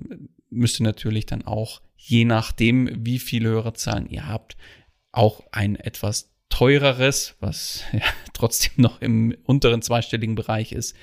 müsst 0.54 0.80
ihr 0.80 0.84
natürlich 0.84 1.26
dann 1.26 1.44
auch 1.44 1.82
je 2.06 2.26
nachdem, 2.26 3.06
wie 3.06 3.20
viele 3.20 3.50
Hörerzahlen 3.50 4.10
ihr 4.10 4.28
habt, 4.28 4.58
auch 5.12 5.44
ein 5.52 5.76
etwas 5.76 6.34
teureres, 6.50 7.36
was 7.40 7.84
ja, 7.94 8.02
trotzdem 8.34 8.74
noch 8.78 9.02
im 9.02 9.36
unteren 9.44 9.82
zweistelligen 9.82 10.36
Bereich 10.36 10.74
ist, 10.74 10.96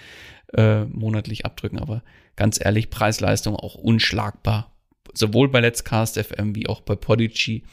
äh, 0.52 0.84
monatlich 0.84 1.46
abdrücken. 1.46 1.78
Aber 1.78 2.02
ganz 2.36 2.62
ehrlich, 2.62 2.90
Preis-Leistung 2.90 3.56
auch 3.56 3.74
unschlagbar. 3.74 4.76
Sowohl 5.14 5.48
bei 5.48 5.60
Let's 5.60 5.84
Cast 5.84 6.18
FM 6.18 6.54
wie 6.54 6.68
auch 6.68 6.82
bei 6.82 6.94
Podigy. 6.94 7.64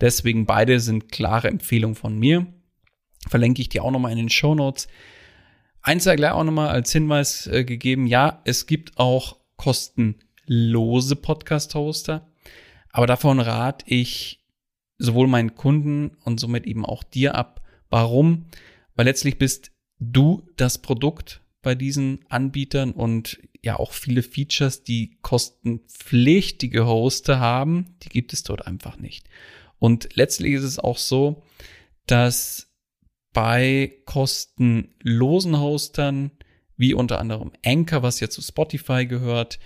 Deswegen 0.00 0.46
beide 0.46 0.80
sind 0.80 1.12
klare 1.12 1.48
Empfehlungen 1.48 1.94
von 1.94 2.18
mir. 2.18 2.46
Verlinke 3.28 3.60
ich 3.60 3.68
dir 3.68 3.84
auch 3.84 3.90
nochmal 3.90 4.12
in 4.12 4.18
den 4.18 4.30
Show 4.30 4.54
Notes. 4.54 4.88
Eins 5.82 6.04
sei 6.04 6.16
gleich 6.16 6.32
auch 6.32 6.44
nochmal 6.44 6.70
als 6.70 6.90
Hinweis 6.92 7.46
äh, 7.46 7.64
gegeben. 7.64 8.06
Ja, 8.06 8.40
es 8.44 8.66
gibt 8.66 8.98
auch 8.98 9.36
kostenlose 10.50 11.14
Podcast-Hoster. 11.14 12.28
Aber 12.90 13.06
davon 13.06 13.38
rate 13.38 13.84
ich 13.86 14.40
sowohl 14.98 15.28
meinen 15.28 15.54
Kunden 15.54 16.16
und 16.24 16.40
somit 16.40 16.66
eben 16.66 16.84
auch 16.84 17.04
dir 17.04 17.36
ab. 17.36 17.62
Warum? 17.88 18.46
Weil 18.96 19.06
letztlich 19.06 19.38
bist 19.38 19.70
du 20.00 20.46
das 20.56 20.78
Produkt 20.78 21.40
bei 21.62 21.74
diesen 21.74 22.24
Anbietern 22.28 22.92
und 22.92 23.40
ja 23.62 23.78
auch 23.78 23.92
viele 23.92 24.22
Features, 24.22 24.82
die 24.82 25.18
kostenpflichtige 25.22 26.86
Hoster 26.86 27.38
haben, 27.38 27.96
die 28.02 28.08
gibt 28.08 28.32
es 28.32 28.42
dort 28.42 28.66
einfach 28.66 28.98
nicht. 28.98 29.28
Und 29.78 30.16
letztlich 30.16 30.54
ist 30.54 30.64
es 30.64 30.78
auch 30.78 30.98
so, 30.98 31.42
dass 32.06 32.72
bei 33.32 33.92
kostenlosen 34.04 35.60
Hostern, 35.60 36.32
wie 36.76 36.92
unter 36.92 37.20
anderem 37.20 37.52
Anchor, 37.64 38.02
was 38.02 38.18
ja 38.18 38.28
zu 38.28 38.42
Spotify 38.42 39.06
gehört, 39.06 39.60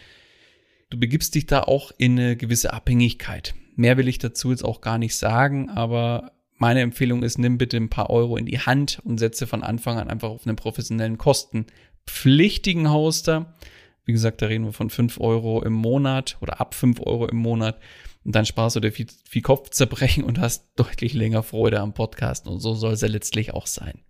du 0.95 1.01
begibst 1.01 1.35
dich 1.35 1.47
da 1.47 1.63
auch 1.63 1.91
in 1.99 2.19
eine 2.19 2.37
gewisse 2.37 2.73
Abhängigkeit. 2.73 3.55
Mehr 3.75 3.97
will 3.97 4.07
ich 4.07 4.19
dazu 4.19 4.51
jetzt 4.51 4.65
auch 4.65 4.81
gar 4.81 4.99
nicht 4.99 5.17
sagen, 5.17 5.69
aber 5.69 6.31
meine 6.57 6.83
Empfehlung 6.83 7.25
ist, 7.25 7.37
nimm 7.37 7.59
bitte 7.59 7.77
ein 7.77 7.91
paar 7.91 8.11
Euro 8.11 8.37
in 8.37 8.47
die 8.47 8.61
Hand 8.61 9.01
und 9.05 9.19
setze 9.19 9.49
von 9.49 9.65
Anfang 9.65 9.99
an 9.99 10.09
einfach 10.09 10.31
auf 10.31 10.47
einen 10.47 10.55
professionellen 10.55 11.19
kostenpflichtigen 11.19 12.93
Hoster. 12.93 13.57
Wie 14.05 14.13
gesagt, 14.13 14.41
da 14.41 14.47
reden 14.47 14.67
wir 14.67 14.73
von 14.73 14.89
fünf 14.89 15.19
Euro 15.19 15.63
im 15.65 15.73
Monat 15.73 16.37
oder 16.41 16.61
ab 16.61 16.75
fünf 16.75 17.01
Euro 17.01 17.27
im 17.27 17.39
Monat. 17.39 17.81
Und 18.25 18.37
dann 18.37 18.47
sparst 18.47 18.77
du 18.77 18.81
dir 18.81 18.93
viel, 18.93 19.07
viel 19.29 19.43
Kopfzerbrechen 19.43 20.23
und 20.23 20.39
hast 20.39 20.69
deutlich 20.77 21.13
länger 21.13 21.43
Freude 21.43 21.81
am 21.81 21.93
Podcast. 21.93 22.47
Und 22.47 22.61
so 22.61 22.75
soll 22.75 22.93
es 22.93 23.01
ja 23.01 23.09
letztlich 23.09 23.53
auch 23.53 23.67
sein. 23.67 24.01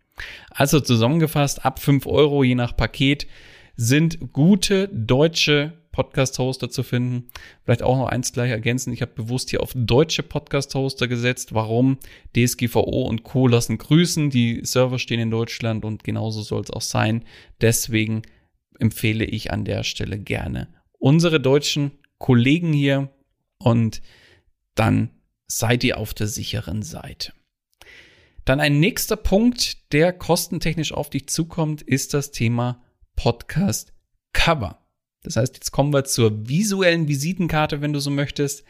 Also 0.50 0.80
zusammengefasst, 0.80 1.64
ab 1.64 1.80
fünf 1.80 2.06
Euro 2.06 2.44
je 2.44 2.54
nach 2.54 2.76
Paket 2.76 3.26
sind 3.76 4.32
gute 4.32 4.88
deutsche 4.88 5.83
Podcast-Hoster 5.94 6.70
zu 6.70 6.82
finden. 6.82 7.28
Vielleicht 7.64 7.82
auch 7.82 7.96
noch 7.96 8.08
eins 8.08 8.32
gleich 8.32 8.50
ergänzen. 8.50 8.92
Ich 8.92 9.00
habe 9.00 9.12
bewusst 9.14 9.50
hier 9.50 9.62
auf 9.62 9.72
deutsche 9.76 10.24
Podcast-Hoster 10.24 11.06
gesetzt. 11.06 11.54
Warum? 11.54 11.98
DSGVO 12.36 13.02
und 13.02 13.22
Co. 13.22 13.46
lassen 13.46 13.78
grüßen. 13.78 14.28
Die 14.28 14.60
Server 14.64 14.98
stehen 14.98 15.20
in 15.20 15.30
Deutschland 15.30 15.84
und 15.84 16.02
genauso 16.02 16.42
soll 16.42 16.62
es 16.62 16.70
auch 16.70 16.82
sein. 16.82 17.24
Deswegen 17.60 18.22
empfehle 18.78 19.24
ich 19.24 19.52
an 19.52 19.64
der 19.64 19.84
Stelle 19.84 20.18
gerne 20.18 20.68
unsere 21.04 21.38
deutschen 21.38 21.90
Kollegen 22.16 22.72
hier 22.72 23.10
und 23.58 24.00
dann 24.74 25.10
seid 25.46 25.84
ihr 25.84 25.98
auf 25.98 26.14
der 26.14 26.28
sicheren 26.28 26.82
Seite. 26.82 27.34
Dann 28.46 28.58
ein 28.58 28.80
nächster 28.80 29.16
Punkt, 29.16 29.92
der 29.92 30.14
kostentechnisch 30.14 30.92
auf 30.92 31.10
dich 31.10 31.28
zukommt, 31.28 31.82
ist 31.82 32.14
das 32.14 32.30
Thema 32.30 32.82
Podcast 33.16 33.92
Cover. 34.32 34.83
Das 35.24 35.36
heißt, 35.36 35.54
jetzt 35.54 35.72
kommen 35.72 35.92
wir 35.92 36.04
zur 36.04 36.48
visuellen 36.48 37.08
Visitenkarte, 37.08 37.80
wenn 37.80 37.92
du 37.92 37.98
so 37.98 38.10
möchtest. 38.10 38.64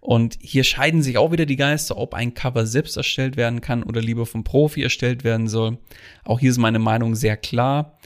Und 0.00 0.38
hier 0.40 0.64
scheiden 0.64 1.02
sich 1.02 1.18
auch 1.18 1.32
wieder 1.32 1.46
die 1.46 1.56
Geister, 1.56 1.96
ob 1.96 2.14
ein 2.14 2.34
Cover 2.34 2.66
selbst 2.66 2.96
erstellt 2.96 3.36
werden 3.36 3.60
kann 3.60 3.82
oder 3.82 4.00
lieber 4.00 4.26
vom 4.26 4.44
Profi 4.44 4.82
erstellt 4.82 5.22
werden 5.22 5.48
soll. 5.48 5.78
Auch 6.24 6.40
hier 6.40 6.50
ist 6.50 6.58
meine 6.58 6.78
Meinung 6.78 7.14
sehr 7.14 7.36
klar. 7.36 7.98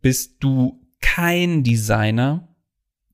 Bist 0.00 0.36
du 0.40 0.80
kein 1.00 1.62
Designer, 1.62 2.48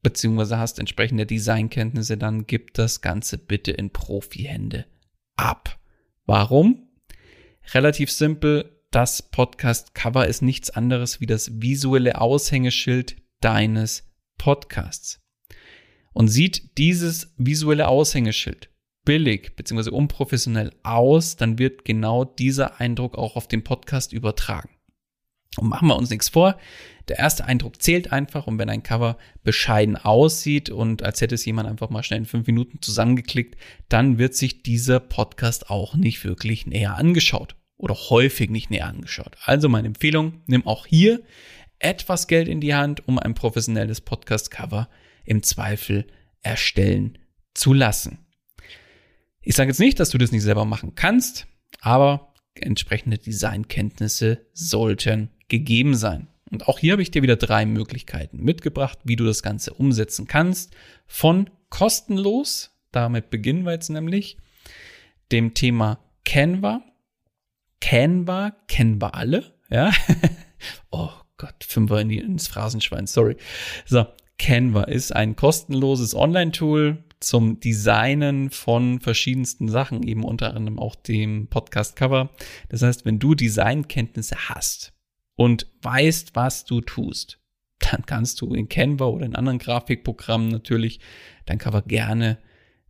beziehungsweise 0.03 0.59
hast 0.59 0.79
entsprechende 0.79 1.25
Designkenntnisse, 1.25 2.17
dann 2.17 2.47
gib 2.47 2.75
das 2.75 3.01
Ganze 3.01 3.39
bitte 3.39 3.73
in 3.73 3.91
Profihände 3.91 4.87
ab. 5.37 5.79
Warum? 6.27 6.89
Relativ 7.73 8.11
simpel, 8.11 8.77
das 8.91 9.23
Podcast-Cover 9.23 10.27
ist 10.27 10.43
nichts 10.43 10.71
anderes 10.71 11.21
wie 11.21 11.27
das 11.27 11.61
visuelle 11.61 12.21
Aushängeschild 12.21 13.17
deines 13.41 14.06
Podcasts. 14.39 15.21
Und 16.13 16.29
sieht 16.29 16.79
dieses 16.79 17.35
visuelle 17.37 17.89
Aushängeschild 17.89 18.71
billig 19.05 19.57
bzw. 19.57 19.91
unprofessionell 19.91 20.73
aus, 20.83 21.37
dann 21.37 21.59
wird 21.59 21.85
genau 21.87 22.25
dieser 22.25 22.81
Eindruck 22.81 23.17
auch 23.17 23.37
auf 23.37 23.49
den 23.49 23.65
Podcast 23.65 24.13
übertragen. 24.13 24.71
Und 25.57 25.69
machen 25.69 25.89
wir 25.89 25.97
uns 25.97 26.11
nichts 26.11 26.29
vor. 26.29 26.59
Der 27.09 27.19
erste 27.19 27.45
Eindruck 27.47 27.81
zählt 27.81 28.13
einfach 28.13 28.47
und 28.47 28.59
wenn 28.59 28.69
ein 28.69 28.83
Cover 28.83 29.17
bescheiden 29.43 29.97
aussieht 29.97 30.71
und 30.71 31.03
als 31.03 31.21
hätte 31.21 31.37
es 31.37 31.45
jemand 31.45 31.69
einfach 31.69 31.89
mal 31.89 32.03
schnell 32.03 32.19
in 32.19 32.27
fünf 32.27 32.47
Minuten 32.47 32.83
zusammengeklickt, 32.83 33.57
dann 33.89 34.19
wird 34.19 34.35
sich 34.35 34.63
dieser 34.63 35.01
Podcast 35.01 35.71
auch 35.71 35.95
nicht 35.95 36.25
wirklich 36.25 36.67
näher 36.67 36.97
angeschaut 36.97 37.57
oder 37.79 37.95
häufig 37.95 38.51
nicht 38.51 38.71
näher 38.71 38.87
angeschaut. 38.87 39.37
Also 39.45 39.69
meine 39.69 39.87
Empfehlung, 39.87 40.43
nimm 40.47 40.67
auch 40.67 40.85
hier 40.87 41.23
etwas 41.79 42.27
Geld 42.27 42.49
in 42.49 42.61
die 42.61 42.75
Hand, 42.75 43.07
um 43.07 43.19
ein 43.19 43.35
professionelles 43.35 44.01
Podcast-Cover 44.01 44.89
im 45.25 45.43
Zweifel 45.43 46.07
erstellen 46.43 47.19
zu 47.55 47.73
lassen. 47.73 48.19
Ich 49.41 49.55
sage 49.55 49.71
jetzt 49.71 49.81
nicht, 49.81 50.01
dass 50.01 50.11
du 50.11 50.19
das 50.19 50.33
nicht 50.33 50.43
selber 50.43 50.65
machen 50.65 50.95
kannst, 50.95 51.47
aber 51.81 52.35
entsprechende 52.55 53.19
Designkenntnisse 53.19 54.47
sollten 54.53 55.31
gegeben 55.49 55.95
sein. 55.95 56.29
Und 56.51 56.69
auch 56.69 56.79
hier 56.79 56.93
habe 56.93 57.03
ich 57.03 57.11
dir 57.11 57.23
wieder 57.23 57.37
drei 57.37 57.67
Möglichkeiten 57.67 58.43
mitgebracht, 58.43 58.99
wie 59.05 59.17
du 59.17 59.25
das 59.25 59.43
Ganze 59.43 59.75
umsetzen 59.75 60.27
kannst. 60.27 60.75
Von 61.07 61.51
kostenlos, 61.71 62.71
damit 62.93 63.31
beginnen 63.31 63.65
wir 63.65 63.73
jetzt 63.73 63.91
nämlich, 63.91 64.37
dem 65.33 65.55
Thema 65.55 65.99
Canva. 66.25 66.83
Canva 67.81 68.57
kennen 68.69 69.01
wir 69.01 69.15
alle, 69.15 69.55
ja. 69.71 69.93
oh 70.91 71.11
Gott, 71.39 71.65
Fünfer 71.65 72.01
in 72.01 72.09
die, 72.09 72.19
ins 72.19 72.49
Phrasenschwein, 72.49 73.07
sorry. 73.07 73.37
So, 73.85 74.07
Canva 74.39 74.85
ist 74.85 75.15
ein 75.15 75.37
kostenloses 75.37 76.15
Online-Tool 76.15 77.05
zum 77.21 77.61
Designen 77.61 78.51
von 78.51 79.01
verschiedensten 79.01 79.69
Sachen, 79.69 80.03
eben 80.03 80.25
unter 80.25 80.55
anderem 80.55 80.79
auch 80.79 80.95
dem 80.95 81.49
Podcast-Cover. 81.49 82.31
Das 82.69 82.83
heißt, 82.83 83.05
wenn 83.05 83.19
du 83.19 83.35
Designkenntnisse 83.35 84.49
hast 84.49 84.93
und 85.35 85.67
weißt, 85.83 86.35
was 86.35 86.65
du 86.65 86.81
tust, 86.81 87.39
dann 87.79 88.05
kannst 88.07 88.41
du 88.41 88.55
in 88.55 88.69
Canva 88.69 89.07
oder 89.07 89.27
in 89.27 89.37
anderen 89.37 89.59
Grafikprogrammen 89.59 90.49
natürlich 90.49 91.01
dein 91.45 91.59
Cover 91.59 91.83
gerne 91.83 92.39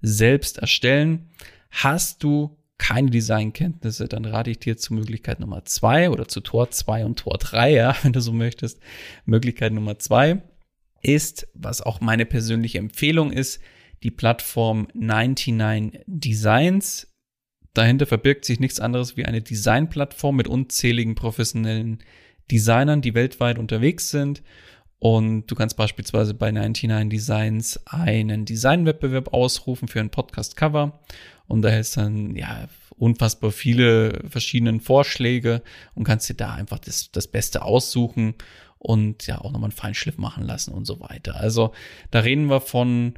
selbst 0.01 0.59
erstellen. 0.59 1.31
Hast 1.71 2.23
du 2.23 2.57
keine 2.79 3.11
Designkenntnisse, 3.11 4.07
dann 4.07 4.25
rate 4.25 4.51
ich 4.51 4.59
dir 4.59 4.77
zu 4.77 4.95
Möglichkeit 4.95 5.41
Nummer 5.41 5.65
zwei 5.65 6.11
oder 6.11 6.29
zu 6.29 6.41
Tor 6.41 6.71
zwei 6.71 7.05
und 7.05 7.19
Tor 7.19 7.39
drei, 7.39 7.73
ja, 7.73 7.97
wenn 8.03 8.12
du 8.12 8.21
so 8.21 8.33
möchtest. 8.33 8.81
Möglichkeit 9.25 9.73
Nummer 9.73 9.99
zwei 9.99 10.43
ist, 11.03 11.49
was 11.55 11.83
auch 11.83 12.01
meine 12.01 12.27
persönliche 12.27 12.79
Empfehlung 12.79 13.33
ist, 13.33 13.61
die 14.03 14.11
Plattform 14.11 14.89
99 14.95 16.01
Designs. 16.07 17.12
Dahinter 17.75 18.07
verbirgt 18.07 18.45
sich 18.45 18.61
nichts 18.61 18.81
anderes 18.81 19.17
wie 19.17 19.25
eine 19.25 19.43
Designplattform 19.43 20.37
mit 20.37 20.49
unzähligen 20.49 21.15
professionellen 21.15 21.99
Designern, 22.51 23.03
die 23.03 23.15
weltweit 23.15 23.59
unterwegs 23.59 24.11
sind. 24.11 24.43
Und 24.99 25.47
du 25.47 25.55
kannst 25.55 25.77
beispielsweise 25.77 26.35
bei 26.35 26.51
99 26.51 27.09
Designs 27.11 27.81
einen 27.87 28.45
Designwettbewerb 28.45 29.33
ausrufen 29.33 29.89
für 29.89 30.01
ein 30.01 30.11
Podcast-Cover. 30.11 31.01
Und 31.49 31.63
da 31.63 31.69
hältst 31.69 31.97
dann, 31.97 32.35
ja, 32.37 32.69
unfassbar 32.99 33.51
viele 33.51 34.23
verschiedene 34.29 34.81
Vorschläge 34.81 35.63
und 35.95 36.05
kannst 36.05 36.29
dir 36.29 36.35
da 36.35 36.55
einfach 36.55 36.79
das, 36.79 37.11
das 37.13 37.29
Beste 37.29 37.63
aussuchen 37.63 38.35
und 38.79 39.27
ja 39.27 39.39
auch 39.39 39.53
nochmal 39.53 39.71
einen 39.71 39.77
Feinschliff 39.77 40.19
machen 40.19 40.45
lassen 40.45 40.73
und 40.73 40.87
so 40.87 41.01
weiter. 41.01 41.37
Also 41.37 41.73
da 42.11 42.21
reden 42.21 42.49
wir 42.49 42.61
von 42.61 43.15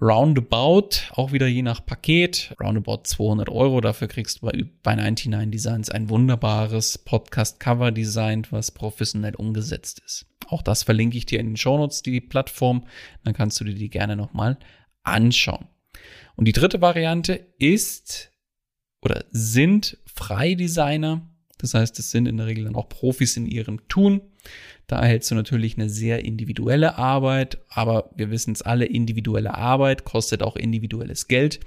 Roundabout, 0.00 1.12
auch 1.12 1.32
wieder 1.32 1.46
je 1.46 1.60
nach 1.60 1.84
Paket, 1.84 2.54
roundabout 2.58 3.02
200 3.04 3.50
Euro. 3.50 3.82
Dafür 3.82 4.08
kriegst 4.08 4.40
du 4.40 4.46
bei, 4.46 4.64
bei 4.82 4.94
99 4.94 5.50
Designs 5.50 5.90
ein 5.90 6.08
wunderbares 6.08 6.96
Podcast-Cover 6.96 7.92
designt, 7.92 8.50
was 8.50 8.70
professionell 8.70 9.34
umgesetzt 9.34 10.00
ist. 10.06 10.24
Auch 10.48 10.62
das 10.62 10.84
verlinke 10.84 11.18
ich 11.18 11.26
dir 11.26 11.38
in 11.38 11.48
den 11.48 11.56
Shownotes, 11.58 12.00
die 12.02 12.22
Plattform. 12.22 12.86
Dann 13.24 13.34
kannst 13.34 13.60
du 13.60 13.64
dir 13.64 13.74
die 13.74 13.90
gerne 13.90 14.16
nochmal 14.16 14.58
anschauen. 15.02 15.66
Und 16.36 16.46
die 16.46 16.52
dritte 16.52 16.80
Variante 16.80 17.46
ist 17.58 18.32
oder 19.02 19.24
sind 19.30 19.98
Freidesigner. 20.06 21.26
Das 21.58 21.74
heißt, 21.74 21.98
es 21.98 22.10
sind 22.10 22.26
in 22.26 22.38
der 22.38 22.46
Regel 22.46 22.64
dann 22.64 22.76
auch 22.76 22.88
Profis 22.88 23.36
in 23.36 23.46
ihrem 23.46 23.86
Tun. 23.88 24.22
Da 24.86 25.00
erhältst 25.00 25.30
du 25.30 25.34
natürlich 25.34 25.76
eine 25.76 25.88
sehr 25.88 26.24
individuelle 26.24 26.96
Arbeit, 26.96 27.58
aber 27.68 28.10
wir 28.16 28.30
wissen 28.30 28.52
es 28.52 28.62
alle, 28.62 28.86
individuelle 28.86 29.54
Arbeit 29.54 30.04
kostet 30.04 30.42
auch 30.42 30.56
individuelles 30.56 31.28
Geld. 31.28 31.60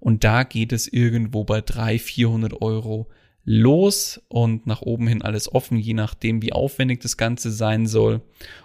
Und 0.00 0.24
da 0.24 0.42
geht 0.42 0.72
es 0.72 0.86
irgendwo 0.86 1.44
bei 1.44 1.60
300, 1.60 2.00
400 2.00 2.62
Euro 2.62 3.08
los 3.44 4.20
und 4.28 4.66
nach 4.66 4.82
oben 4.82 5.06
hin 5.06 5.22
alles 5.22 5.50
offen, 5.52 5.78
je 5.78 5.94
nachdem, 5.94 6.42
wie 6.42 6.52
aufwendig 6.52 7.00
das 7.00 7.16
Ganze 7.16 7.50
sein 7.50 7.86
soll. 7.86 8.20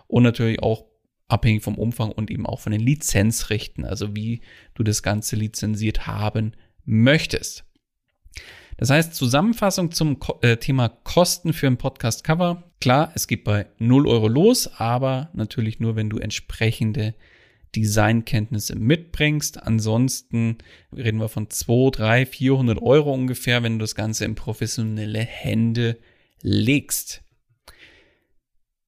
Und 0.08 0.24
natürlich 0.24 0.62
auch 0.62 0.86
abhängig 1.28 1.64
vom 1.64 1.76
Umfang 1.76 2.12
und 2.12 2.30
eben 2.30 2.46
auch 2.46 2.60
von 2.60 2.72
den 2.72 2.82
Lizenzrechten, 2.82 3.86
also 3.86 4.16
wie 4.16 4.42
du 4.76 4.84
das 4.84 5.04
Ganze 5.04 5.36
lizenziert 5.36 6.08
haben 6.08 6.54
möchtest. 6.86 7.66
Das 8.78 8.90
heißt, 8.90 9.14
Zusammenfassung 9.14 9.92
zum 9.92 10.18
äh, 10.42 10.58
Thema 10.58 10.90
Kosten 10.90 11.54
für 11.54 11.68
ein 11.68 11.78
Podcast-Cover. 11.78 12.64
Klar, 12.82 13.12
es 13.16 13.28
geht 13.28 13.44
bei 13.44 13.68
0 13.80 14.08
Euro 14.08 14.28
los, 14.28 14.68
aber 14.80 15.30
natürlich 15.34 15.80
nur, 15.80 15.96
wenn 15.96 16.10
du 16.10 16.18
entsprechende 16.18 17.14
Designkenntnisse 17.76 18.76
mitbringst. 18.76 19.62
Ansonsten 19.64 20.58
reden 20.96 21.20
wir 21.20 21.30
von 21.30 21.50
2, 21.50 21.92
3, 21.92 22.26
400 22.26 22.82
Euro 22.82 23.14
ungefähr, 23.14 23.64
wenn 23.64 23.80
du 23.80 23.84
das 23.84 23.96
Ganze 23.96 24.26
in 24.26 24.36
professionelle 24.36 25.22
Hände 25.22 26.00
legst. 26.42 27.24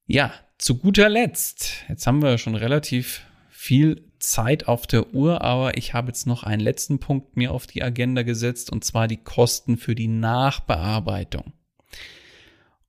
Ja, 0.07 0.33
zu 0.65 0.79
guter 0.79 1.09
Letzt, 1.09 1.85
jetzt 1.89 2.07
haben 2.07 2.23
wir 2.23 2.39
schon 2.39 2.55
relativ 2.55 3.21
viel 3.51 4.09
Zeit 4.17 4.67
auf 4.67 4.87
der 4.87 5.13
Uhr, 5.13 5.43
aber 5.43 5.77
ich 5.77 5.93
habe 5.93 6.07
jetzt 6.07 6.25
noch 6.25 6.41
einen 6.41 6.59
letzten 6.59 6.97
Punkt 6.97 7.37
mir 7.37 7.51
auf 7.51 7.67
die 7.67 7.83
Agenda 7.83 8.23
gesetzt 8.23 8.71
und 8.71 8.83
zwar 8.83 9.07
die 9.07 9.23
Kosten 9.23 9.77
für 9.77 9.93
die 9.93 10.07
Nachbearbeitung. 10.07 11.53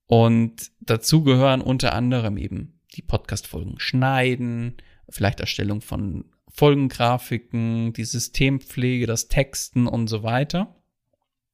Und 0.06 0.70
dazu 0.80 1.22
gehören 1.22 1.60
unter 1.60 1.92
anderem 1.92 2.38
eben 2.38 2.80
die 2.94 3.02
Podcast-Folgen 3.02 3.78
schneiden, 3.78 4.78
vielleicht 5.10 5.40
Erstellung 5.40 5.82
von 5.82 6.24
Folgengrafiken, 6.48 7.92
die 7.92 8.04
Systempflege, 8.06 9.06
das 9.06 9.28
Texten 9.28 9.86
und 9.86 10.08
so 10.08 10.22
weiter. 10.22 10.74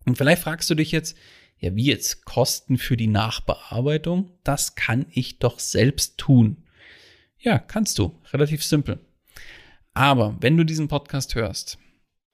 Und 0.06 0.18
vielleicht 0.18 0.42
fragst 0.42 0.70
du 0.70 0.76
dich 0.76 0.92
jetzt, 0.92 1.16
ja, 1.62 1.77
wie 1.77 1.85
jetzt 1.85 2.25
Kosten 2.25 2.77
für 2.77 2.96
die 2.96 3.07
Nachbearbeitung? 3.07 4.33
Das 4.42 4.75
kann 4.75 5.07
ich 5.11 5.38
doch 5.38 5.61
selbst 5.61 6.18
tun. 6.18 6.64
Ja, 7.38 7.61
kannst 7.61 8.01
du. 8.01 8.18
Relativ 8.33 8.64
simpel. 8.64 8.98
Aber 9.94 10.37
wenn 10.40 10.57
du 10.57 10.64
diesen 10.64 10.88
Podcast 10.88 11.37
hörst 11.37 11.79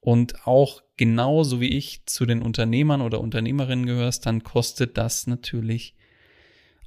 und 0.00 0.46
auch 0.46 0.82
genauso 0.96 1.60
wie 1.60 1.76
ich 1.76 2.06
zu 2.06 2.24
den 2.24 2.40
Unternehmern 2.40 3.02
oder 3.02 3.20
Unternehmerinnen 3.20 3.84
gehörst, 3.84 4.24
dann 4.24 4.44
kostet 4.44 4.96
das 4.96 5.26
natürlich 5.26 5.94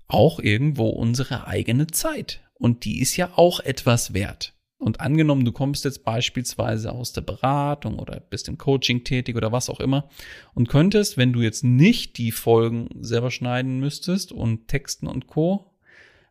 auch 0.08 0.40
irgendwo 0.40 0.90
unsere 0.90 1.46
eigene 1.46 1.86
Zeit. 1.88 2.42
Und 2.56 2.86
die 2.86 3.02
ist 3.02 3.18
ja 3.18 3.34
auch 3.36 3.60
etwas 3.60 4.16
wert. 4.16 4.56
Und 4.82 5.00
angenommen, 5.00 5.46
du 5.46 5.52
kommst 5.52 5.86
jetzt 5.86 6.04
beispielsweise 6.04 6.92
aus 6.92 7.14
der 7.14 7.22
Beratung 7.22 8.00
oder 8.00 8.20
bist 8.20 8.48
im 8.48 8.58
Coaching 8.58 9.04
tätig 9.04 9.36
oder 9.36 9.52
was 9.52 9.70
auch 9.70 9.80
immer 9.80 10.10
und 10.56 10.70
könntest, 10.70 11.18
wenn 11.18 11.34
du 11.34 11.42
jetzt 11.44 11.64
nicht 11.64 12.18
die 12.18 12.32
Folgen 12.32 12.90
selber 13.00 13.30
schneiden 13.30 13.80
müsstest 13.80 14.32
und 14.32 14.68
Texten 14.68 15.06
und 15.06 15.28
Co 15.28 15.72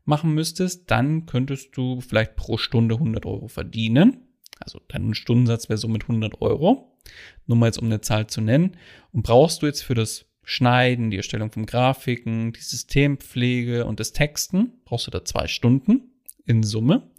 machen 0.05 0.35
müsstest, 0.35 0.91
dann 0.91 1.27
könntest 1.27 1.77
du 1.77 2.01
vielleicht 2.01 2.35
pro 2.35 2.59
Stunde 2.59 2.97
100 2.97 3.25
Euro 3.25 3.47
verdienen. 3.47 4.17
Also 4.59 4.81
dein 4.89 5.15
Stundensatz 5.15 5.69
wäre 5.69 5.79
somit 5.79 6.03
100 6.03 6.41
Euro. 6.41 6.99
Nur 7.47 7.57
mal 7.57 7.67
jetzt, 7.67 7.79
um 7.79 7.87
eine 7.87 8.01
Zahl 8.01 8.27
zu 8.27 8.41
nennen. 8.41 8.77
Und 9.13 9.23
brauchst 9.23 9.63
du 9.63 9.67
jetzt 9.67 9.83
für 9.83 9.95
das 9.95 10.27
Schneiden, 10.43 11.13
die 11.13 11.19
Erstellung 11.19 11.53
von 11.53 11.67
Grafiken, 11.67 12.53
die 12.53 12.61
Systempflege 12.61 13.87
und 13.87 14.01
das 14.01 14.13
Texten, 14.13 14.73
brauchst 14.85 15.07
du 15.07 15.13
da 15.13 15.25
zwei 15.25 15.47
Stunden 15.47 16.10
in 16.51 16.63
Summe, 16.63 17.11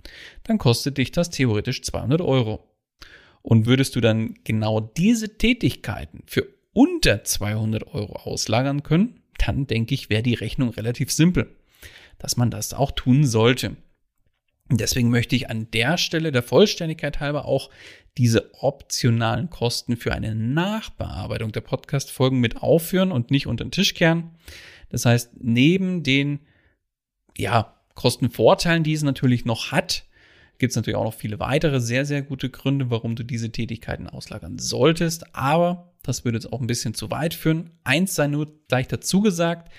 dann 0.44 0.58
kostet 0.58 0.98
dich 0.98 1.12
das 1.12 1.30
theoretisch 1.30 1.82
200 1.82 2.22
Euro. 2.22 2.68
Und 3.42 3.66
würdest 3.66 3.96
du 3.96 4.02
dann 4.02 4.36
genau 4.44 4.80
diese 4.80 5.38
Tätigkeiten 5.38 6.24
für 6.28 6.48
unter 6.74 7.24
200 7.24 7.88
Euro 7.88 8.14
auslagern 8.14 8.84
können, 8.84 9.22
dann 9.40 9.66
denke 9.66 9.96
ich, 9.96 10.10
wäre 10.10 10.22
die 10.22 10.36
Rechnung 10.36 10.70
relativ 10.70 11.12
simpel, 11.12 11.56
dass 12.20 12.38
man 12.38 12.52
das 12.52 12.74
auch 12.74 12.92
tun 12.92 13.26
sollte. 13.26 13.78
Deswegen 14.70 15.10
möchte 15.10 15.36
ich 15.36 15.50
an 15.50 15.70
der 15.72 15.98
Stelle 15.98 16.32
der 16.32 16.44
Vollständigkeit 16.44 17.20
halber 17.20 17.46
auch 17.46 17.70
diese 18.18 18.54
optionalen 18.62 19.50
Kosten 19.50 19.98
für 19.98 20.14
eine 20.14 20.36
Nachbearbeitung 20.36 21.52
der 21.52 21.62
Podcast-Folgen 21.62 22.40
mit 22.40 22.62
aufführen 22.62 23.12
und 23.12 23.32
nicht 23.32 23.48
unter 23.48 23.66
den 23.66 23.72
Tisch 23.72 23.94
kehren. 23.94 24.32
Das 24.90 25.06
heißt, 25.06 25.32
neben 25.40 26.04
den, 26.04 26.42
ja, 27.38 27.81
Kostenvorteilen, 27.96 28.84
die 28.84 28.94
es 28.94 29.04
natürlich 29.04 29.46
noch 29.46 29.72
hat, 29.72 30.06
gibt 30.58 30.72
es 30.72 30.76
natürlich 30.76 30.98
auch 30.98 31.06
noch 31.06 31.14
viele 31.14 31.40
weitere 31.40 31.80
sehr, 31.82 32.06
sehr 32.06 32.22
gute 32.22 32.50
Gründe, 32.50 32.92
warum 32.92 33.16
du 33.16 33.24
diese 33.24 33.52
Tätigkeiten 33.52 34.08
auslagern 34.08 34.60
solltest. 34.60 35.36
Aber 35.36 35.92
das 36.04 36.24
würde 36.24 36.38
jetzt 36.38 36.54
auch 36.54 36.62
ein 36.62 36.68
bisschen 36.68 36.94
zu 36.94 37.10
weit 37.10 37.34
führen. 37.34 37.72
Eins 37.84 38.14
sei 38.16 38.28
nur 38.28 38.48
gleich 38.68 38.88
dazu 38.88 39.22
gesagt. 39.22 39.72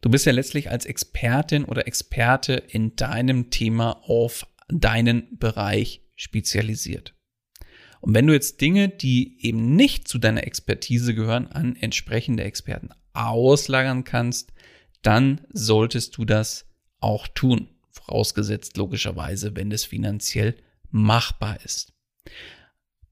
Du 0.00 0.10
bist 0.10 0.24
ja 0.24 0.32
letztlich 0.32 0.70
als 0.70 0.86
Expertin 0.86 1.64
oder 1.64 1.86
Experte 1.86 2.54
in 2.54 2.94
deinem 2.96 3.50
Thema 3.50 4.00
auf 4.08 4.46
deinen 4.68 5.38
Bereich 5.38 6.02
spezialisiert. 6.14 7.14
Und 8.00 8.14
wenn 8.14 8.26
du 8.26 8.32
jetzt 8.32 8.60
Dinge, 8.60 8.88
die 8.88 9.44
eben 9.44 9.76
nicht 9.76 10.08
zu 10.08 10.18
deiner 10.18 10.44
Expertise 10.44 11.14
gehören, 11.14 11.46
an 11.48 11.76
entsprechende 11.76 12.42
Experten 12.42 12.90
auslagern 13.12 14.04
kannst, 14.04 14.52
dann 15.02 15.42
solltest 15.52 16.16
du 16.16 16.24
das 16.24 16.71
auch 17.02 17.28
tun. 17.28 17.68
Vorausgesetzt 17.90 18.76
logischerweise, 18.76 19.54
wenn 19.56 19.70
es 19.70 19.84
finanziell 19.84 20.56
machbar 20.90 21.58
ist. 21.64 21.92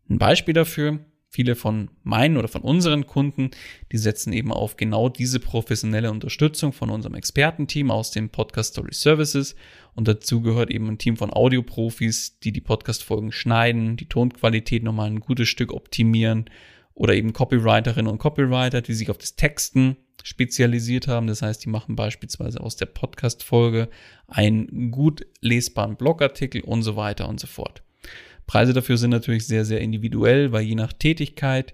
Ein 0.09 0.19
Beispiel 0.19 0.55
dafür, 0.55 1.01
viele 1.29 1.55
von 1.55 1.91
meinen 2.03 2.37
oder 2.37 2.49
von 2.49 2.63
unseren 2.63 3.07
Kunden, 3.07 3.51
die 3.93 3.99
setzen 3.99 4.33
eben 4.33 4.53
auf 4.53 4.77
genau 4.77 5.09
diese 5.09 5.39
professionelle 5.39 6.11
Unterstützung 6.11 6.73
von 6.73 6.91
unserem 6.91 7.15
Expertenteam 7.15 7.91
aus 7.91 8.11
den 8.11 8.31
Podcast 8.31 8.73
Story 8.73 8.93
Services. 8.93 9.55
Und 9.95 10.09
dazu 10.09 10.41
gehört 10.41 10.71
eben 10.71 10.89
ein 10.89 10.99
Team 10.99 11.17
von 11.17 11.33
Audioprofis, 11.33 12.41
die 12.41 12.53
die 12.53 12.61
Podcast-Folgen 12.61 13.33
schneiden, 13.33 13.97
die 13.97 14.09
Tonqualität 14.09 14.83
nochmal 14.83 15.07
ein 15.07 15.21
gutes 15.21 15.49
Stück 15.49 15.73
optimieren 15.73 16.51
oder 17.01 17.15
eben 17.15 17.33
Copywriterinnen 17.33 18.13
und 18.13 18.19
Copywriter, 18.19 18.83
die 18.83 18.93
sich 18.93 19.09
auf 19.09 19.17
das 19.17 19.35
Texten 19.35 19.97
spezialisiert 20.23 21.09
haben. 21.09 21.29
Das 21.29 21.41
heißt, 21.41 21.65
die 21.65 21.71
machen 21.71 21.97
beispielsweise 21.97 22.61
aus 22.61 22.77
der 22.77 22.85
Podcast-Folge 22.85 23.89
einen 24.27 24.91
gut 24.91 25.25
lesbaren 25.41 25.97
Blogartikel 25.97 26.61
und 26.61 26.83
so 26.83 26.97
weiter 26.97 27.27
und 27.27 27.41
so 27.41 27.47
fort. 27.47 27.83
Preise 28.47 28.75
dafür 28.75 28.99
sind 28.99 29.13
natürlich 29.13 29.47
sehr, 29.47 29.65
sehr 29.65 29.81
individuell, 29.81 30.53
weil 30.53 30.65
je 30.65 30.75
nach 30.75 30.93
Tätigkeit 30.93 31.73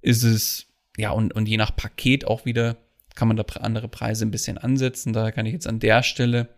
ist 0.00 0.24
es, 0.24 0.66
ja, 0.96 1.12
und, 1.12 1.32
und 1.32 1.46
je 1.46 1.56
nach 1.56 1.76
Paket 1.76 2.24
auch 2.24 2.44
wieder, 2.44 2.78
kann 3.14 3.28
man 3.28 3.36
da 3.36 3.44
andere 3.60 3.86
Preise 3.86 4.26
ein 4.26 4.32
bisschen 4.32 4.58
ansetzen. 4.58 5.12
Daher 5.12 5.30
kann 5.30 5.46
ich 5.46 5.52
jetzt 5.52 5.68
an 5.68 5.78
der 5.78 6.02
Stelle 6.02 6.48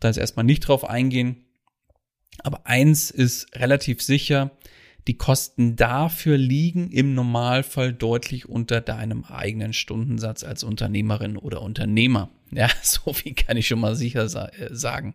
da 0.00 0.08
jetzt 0.08 0.18
erstmal 0.18 0.44
nicht 0.44 0.66
drauf 0.66 0.90
eingehen. 0.90 1.44
Aber 2.40 2.66
eins 2.66 3.12
ist 3.12 3.54
relativ 3.54 4.02
sicher, 4.02 4.50
die 5.08 5.16
Kosten 5.16 5.74
dafür 5.74 6.36
liegen 6.36 6.90
im 6.90 7.14
Normalfall 7.14 7.94
deutlich 7.94 8.48
unter 8.48 8.82
deinem 8.82 9.24
eigenen 9.24 9.72
Stundensatz 9.72 10.44
als 10.44 10.62
Unternehmerin 10.62 11.38
oder 11.38 11.62
Unternehmer. 11.62 12.30
Ja, 12.52 12.68
so 12.82 13.12
viel 13.12 13.34
kann 13.34 13.56
ich 13.56 13.66
schon 13.66 13.80
mal 13.80 13.96
sicher 13.96 14.24
äh, 14.24 14.68
sagen. 14.70 15.14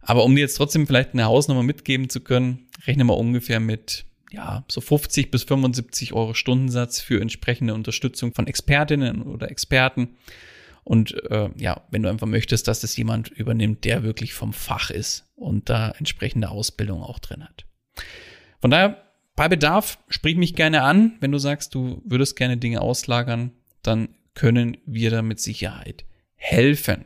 Aber 0.00 0.24
um 0.24 0.34
dir 0.34 0.40
jetzt 0.40 0.56
trotzdem 0.56 0.86
vielleicht 0.86 1.12
eine 1.12 1.26
Hausnummer 1.26 1.62
mitgeben 1.62 2.08
zu 2.08 2.20
können, 2.20 2.66
rechne 2.86 3.04
mal 3.04 3.14
ungefähr 3.14 3.60
mit 3.60 4.06
ja, 4.32 4.64
so 4.68 4.80
50 4.80 5.30
bis 5.30 5.42
75 5.44 6.12
Euro 6.12 6.34
Stundensatz 6.34 7.00
für 7.00 7.20
entsprechende 7.20 7.74
Unterstützung 7.74 8.32
von 8.32 8.46
Expertinnen 8.46 9.22
oder 9.22 9.50
Experten. 9.50 10.16
Und 10.84 11.22
äh, 11.30 11.50
ja, 11.56 11.82
wenn 11.90 12.02
du 12.02 12.08
einfach 12.08 12.26
möchtest, 12.26 12.68
dass 12.68 12.80
das 12.80 12.96
jemand 12.96 13.28
übernimmt, 13.28 13.84
der 13.84 14.04
wirklich 14.04 14.32
vom 14.32 14.52
Fach 14.52 14.90
ist 14.90 15.24
und 15.34 15.68
da 15.68 15.90
entsprechende 15.90 16.48
Ausbildung 16.48 17.02
auch 17.02 17.18
drin 17.18 17.44
hat. 17.44 17.66
Von 18.66 18.72
daher, 18.72 19.00
bei 19.36 19.46
Bedarf, 19.46 20.00
sprich 20.08 20.34
mich 20.34 20.56
gerne 20.56 20.82
an. 20.82 21.12
Wenn 21.20 21.30
du 21.30 21.38
sagst, 21.38 21.72
du 21.76 22.02
würdest 22.04 22.34
gerne 22.34 22.56
Dinge 22.56 22.80
auslagern, 22.80 23.52
dann 23.82 24.08
können 24.34 24.76
wir 24.86 25.12
da 25.12 25.22
mit 25.22 25.38
Sicherheit 25.38 26.04
helfen. 26.34 27.04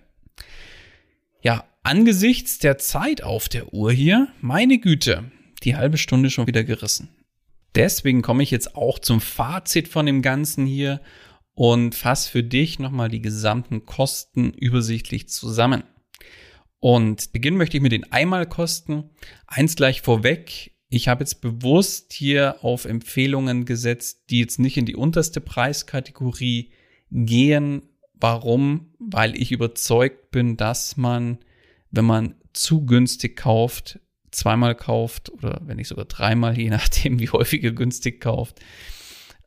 Ja, 1.42 1.66
angesichts 1.82 2.60
der 2.60 2.78
Zeit 2.78 3.22
auf 3.22 3.50
der 3.50 3.74
Uhr 3.74 3.92
hier, 3.92 4.28
meine 4.40 4.78
Güte, 4.78 5.30
die 5.62 5.76
halbe 5.76 5.98
Stunde 5.98 6.30
schon 6.30 6.46
wieder 6.46 6.64
gerissen. 6.64 7.10
Deswegen 7.74 8.22
komme 8.22 8.42
ich 8.42 8.50
jetzt 8.50 8.74
auch 8.74 8.98
zum 8.98 9.20
Fazit 9.20 9.86
von 9.86 10.06
dem 10.06 10.22
Ganzen 10.22 10.64
hier 10.64 11.02
und 11.52 11.94
fasse 11.94 12.30
für 12.30 12.42
dich 12.42 12.78
nochmal 12.78 13.10
die 13.10 13.20
gesamten 13.20 13.84
Kosten 13.84 14.54
übersichtlich 14.54 15.28
zusammen. 15.28 15.82
Und 16.78 17.34
beginnen 17.34 17.58
möchte 17.58 17.76
ich 17.76 17.82
mit 17.82 17.92
den 17.92 18.10
Einmalkosten. 18.10 19.10
Eins 19.46 19.76
gleich 19.76 20.00
vorweg. 20.00 20.72
Ich 20.92 21.06
habe 21.06 21.22
jetzt 21.22 21.40
bewusst 21.40 22.12
hier 22.12 22.56
auf 22.62 22.84
Empfehlungen 22.84 23.64
gesetzt, 23.64 24.24
die 24.28 24.40
jetzt 24.40 24.58
nicht 24.58 24.76
in 24.76 24.86
die 24.86 24.96
unterste 24.96 25.40
Preiskategorie 25.40 26.72
gehen. 27.12 27.82
Warum? 28.14 28.92
Weil 28.98 29.40
ich 29.40 29.52
überzeugt 29.52 30.32
bin, 30.32 30.56
dass 30.56 30.96
man, 30.96 31.38
wenn 31.92 32.04
man 32.04 32.34
zu 32.52 32.84
günstig 32.84 33.36
kauft, 33.36 34.00
zweimal 34.32 34.74
kauft 34.74 35.30
oder 35.30 35.60
wenn 35.64 35.76
nicht 35.76 35.86
sogar 35.86 36.06
dreimal, 36.06 36.58
je 36.58 36.70
nachdem, 36.70 37.20
wie 37.20 37.30
häufig 37.30 37.62
ihr 37.62 37.72
günstig 37.72 38.20
kauft. 38.20 38.58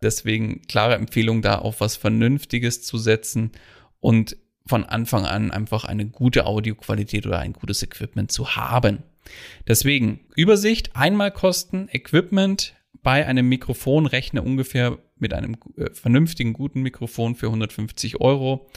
Deswegen 0.02 0.62
klare 0.64 0.96
Empfehlung 0.96 1.42
da 1.42 1.60
auf 1.60 1.82
was 1.82 1.98
Vernünftiges 1.98 2.84
zu 2.84 2.98
setzen 2.98 3.52
und 4.00 4.38
von 4.66 4.86
Anfang 4.86 5.26
an 5.26 5.52
einfach 5.52 5.84
eine 5.84 6.06
gute 6.06 6.46
Audioqualität 6.46 7.28
oder 7.28 7.40
ein 7.40 7.52
gutes 7.52 7.84
Equipment 7.84 8.32
zu 8.32 8.56
haben. 8.56 9.04
Deswegen 9.68 10.22
Übersicht, 10.36 10.96
Einmalkosten, 10.96 11.90
Equipment 11.92 12.74
bei 13.04 13.28
einem 13.28 13.50
Mikrofon 13.50 14.06
rechne 14.06 14.42
ungefähr 14.42 14.98
mit 15.18 15.34
einem 15.34 15.58
äh, 15.78 15.92
vernünftigen, 15.94 16.54
guten 16.54 16.82
Mikrofon 16.82 17.36
für 17.36 17.48
150 17.48 18.22
Euro. 18.22 18.70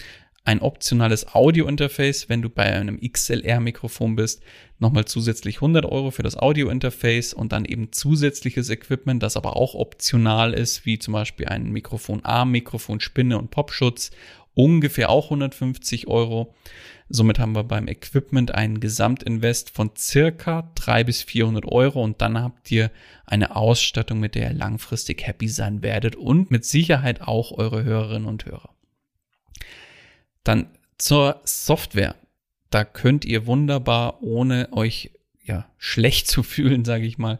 Ein 0.44 0.60
optionales 0.60 1.34
Audio-Interface, 1.34 2.28
wenn 2.28 2.40
du 2.40 2.48
bei 2.48 2.72
einem 2.72 3.00
XLR-Mikrofon 3.00 4.14
bist, 4.14 4.44
nochmal 4.78 5.04
zusätzlich 5.04 5.56
100 5.56 5.84
Euro 5.84 6.12
für 6.12 6.22
das 6.22 6.36
Audio-Interface 6.36 7.34
und 7.34 7.50
dann 7.50 7.64
eben 7.64 7.90
zusätzliches 7.92 8.70
Equipment, 8.70 9.22
das 9.22 9.36
aber 9.36 9.56
auch 9.56 9.74
optional 9.74 10.54
ist, 10.54 10.86
wie 10.86 11.00
zum 11.00 11.14
Beispiel 11.14 11.46
ein 11.46 11.72
Mikrofonarm, 11.72 12.52
Mikrofonspinne 12.52 13.38
und 13.38 13.50
Popschutz, 13.50 14.12
ungefähr 14.56 15.10
auch 15.10 15.26
150 15.26 16.08
Euro. 16.08 16.54
Somit 17.08 17.38
haben 17.38 17.54
wir 17.54 17.62
beim 17.62 17.86
Equipment 17.86 18.52
einen 18.52 18.80
Gesamtinvest 18.80 19.70
von 19.70 19.92
circa 19.96 20.72
300 20.74 21.06
bis 21.06 21.22
400 21.22 21.64
Euro 21.66 22.02
und 22.02 22.20
dann 22.20 22.42
habt 22.42 22.72
ihr 22.72 22.90
eine 23.26 23.54
Ausstattung, 23.54 24.18
mit 24.18 24.34
der 24.34 24.50
ihr 24.50 24.54
langfristig 24.54 25.24
happy 25.24 25.48
sein 25.48 25.82
werdet 25.82 26.16
und 26.16 26.50
mit 26.50 26.64
Sicherheit 26.64 27.20
auch 27.20 27.52
eure 27.52 27.84
Hörerinnen 27.84 28.26
und 28.26 28.46
Hörer. 28.46 28.70
Dann 30.42 30.70
zur 30.98 31.40
Software. 31.44 32.16
Da 32.70 32.84
könnt 32.84 33.24
ihr 33.24 33.46
wunderbar, 33.46 34.22
ohne 34.22 34.68
euch 34.72 35.12
ja, 35.46 35.70
schlecht 35.78 36.26
zu 36.28 36.42
fühlen, 36.42 36.84
sage 36.84 37.06
ich 37.06 37.18
mal, 37.18 37.38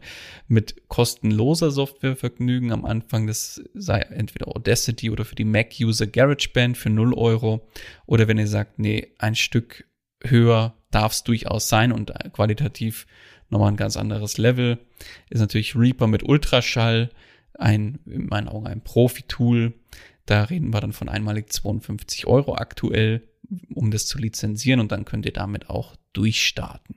mit 0.48 0.88
kostenloser 0.88 1.70
Software 1.70 2.16
vergnügen. 2.16 2.72
Am 2.72 2.84
Anfang, 2.84 3.26
das 3.26 3.62
sei 3.74 4.00
entweder 4.00 4.48
Audacity 4.48 5.10
oder 5.10 5.24
für 5.24 5.34
die 5.34 5.44
Mac-User 5.44 6.06
GarageBand 6.06 6.76
für 6.76 6.90
0 6.90 7.14
Euro. 7.14 7.68
Oder 8.06 8.28
wenn 8.28 8.38
ihr 8.38 8.48
sagt, 8.48 8.78
nee, 8.78 9.12
ein 9.18 9.34
Stück 9.34 9.86
höher 10.22 10.74
darf 10.90 11.12
es 11.12 11.24
durchaus 11.24 11.68
sein 11.68 11.92
und 11.92 12.12
qualitativ 12.32 13.06
nochmal 13.50 13.70
ein 13.70 13.76
ganz 13.76 13.96
anderes 13.96 14.38
Level, 14.38 14.78
ist 15.28 15.40
natürlich 15.40 15.76
Reaper 15.76 16.06
mit 16.06 16.22
Ultraschall, 16.22 17.10
ein, 17.54 17.98
in 18.06 18.26
meinen 18.26 18.48
Augen 18.48 18.66
ein 18.66 18.82
Profi-Tool. 18.82 19.74
Da 20.26 20.44
reden 20.44 20.72
wir 20.72 20.80
dann 20.80 20.92
von 20.92 21.08
einmalig 21.08 21.52
52 21.52 22.26
Euro 22.26 22.56
aktuell, 22.56 23.28
um 23.74 23.90
das 23.90 24.06
zu 24.06 24.18
lizenzieren 24.18 24.80
und 24.80 24.90
dann 24.92 25.04
könnt 25.04 25.26
ihr 25.26 25.32
damit 25.32 25.70
auch 25.70 25.96
durchstarten. 26.12 26.96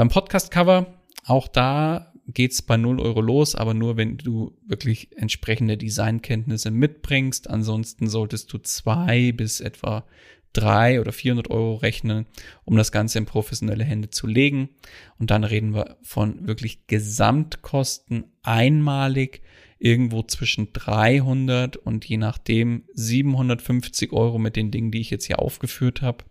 Beim 0.00 0.08
Podcast-Cover, 0.08 0.86
auch 1.26 1.46
da 1.46 2.14
geht's 2.26 2.62
bei 2.62 2.78
0 2.78 3.02
Euro 3.02 3.20
los, 3.20 3.54
aber 3.54 3.74
nur 3.74 3.98
wenn 3.98 4.16
du 4.16 4.56
wirklich 4.66 5.14
entsprechende 5.18 5.76
Designkenntnisse 5.76 6.70
mitbringst. 6.70 7.50
Ansonsten 7.50 8.08
solltest 8.08 8.50
du 8.50 8.56
zwei 8.56 9.32
bis 9.32 9.60
etwa 9.60 10.06
drei 10.54 11.02
oder 11.02 11.12
400 11.12 11.50
Euro 11.50 11.74
rechnen, 11.74 12.24
um 12.64 12.78
das 12.78 12.92
Ganze 12.92 13.18
in 13.18 13.26
professionelle 13.26 13.84
Hände 13.84 14.08
zu 14.08 14.26
legen. 14.26 14.70
Und 15.18 15.30
dann 15.30 15.44
reden 15.44 15.74
wir 15.74 15.98
von 16.00 16.46
wirklich 16.46 16.86
Gesamtkosten 16.86 18.24
einmalig 18.42 19.42
irgendwo 19.78 20.22
zwischen 20.22 20.72
300 20.72 21.76
und 21.76 22.06
je 22.06 22.16
nachdem 22.16 22.84
750 22.94 24.14
Euro 24.14 24.38
mit 24.38 24.56
den 24.56 24.70
Dingen, 24.70 24.92
die 24.92 25.02
ich 25.02 25.10
jetzt 25.10 25.26
hier 25.26 25.40
aufgeführt 25.40 26.00
habe. 26.00 26.24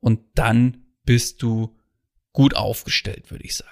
Und 0.00 0.20
dann 0.34 0.82
bist 1.06 1.42
du 1.42 1.74
gut 2.32 2.54
aufgestellt, 2.56 3.30
würde 3.30 3.44
ich 3.44 3.56
sagen. 3.56 3.70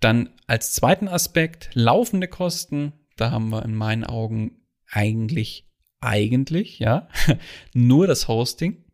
Dann 0.00 0.30
als 0.46 0.72
zweiten 0.72 1.08
Aspekt 1.08 1.70
laufende 1.74 2.28
Kosten. 2.28 2.92
Da 3.16 3.30
haben 3.30 3.48
wir 3.48 3.64
in 3.64 3.74
meinen 3.74 4.04
Augen 4.04 4.60
eigentlich, 4.90 5.68
eigentlich, 6.00 6.78
ja, 6.78 7.08
nur 7.74 8.06
das 8.06 8.28
Hosting. 8.28 8.84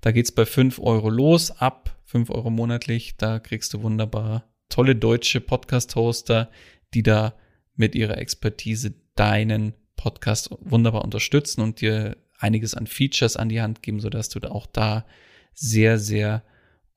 Da 0.00 0.12
geht's 0.12 0.32
bei 0.32 0.46
5 0.46 0.78
Euro 0.78 1.08
los. 1.08 1.50
Ab 1.50 1.96
5 2.04 2.30
Euro 2.30 2.50
monatlich. 2.50 3.16
Da 3.16 3.38
kriegst 3.40 3.74
du 3.74 3.82
wunderbar 3.82 4.48
tolle 4.68 4.96
deutsche 4.96 5.40
Podcast-Hoster, 5.40 6.50
die 6.94 7.02
da 7.02 7.34
mit 7.74 7.94
ihrer 7.94 8.18
Expertise 8.18 8.94
deinen 9.14 9.74
Podcast 9.96 10.50
wunderbar 10.60 11.04
unterstützen 11.04 11.60
und 11.60 11.80
dir 11.80 12.16
einiges 12.38 12.74
an 12.74 12.86
Features 12.86 13.36
an 13.36 13.48
die 13.48 13.60
Hand 13.60 13.82
geben, 13.82 14.00
sodass 14.00 14.28
du 14.28 14.40
da 14.40 14.50
auch 14.50 14.66
da 14.66 15.06
sehr, 15.54 15.98
sehr 15.98 16.42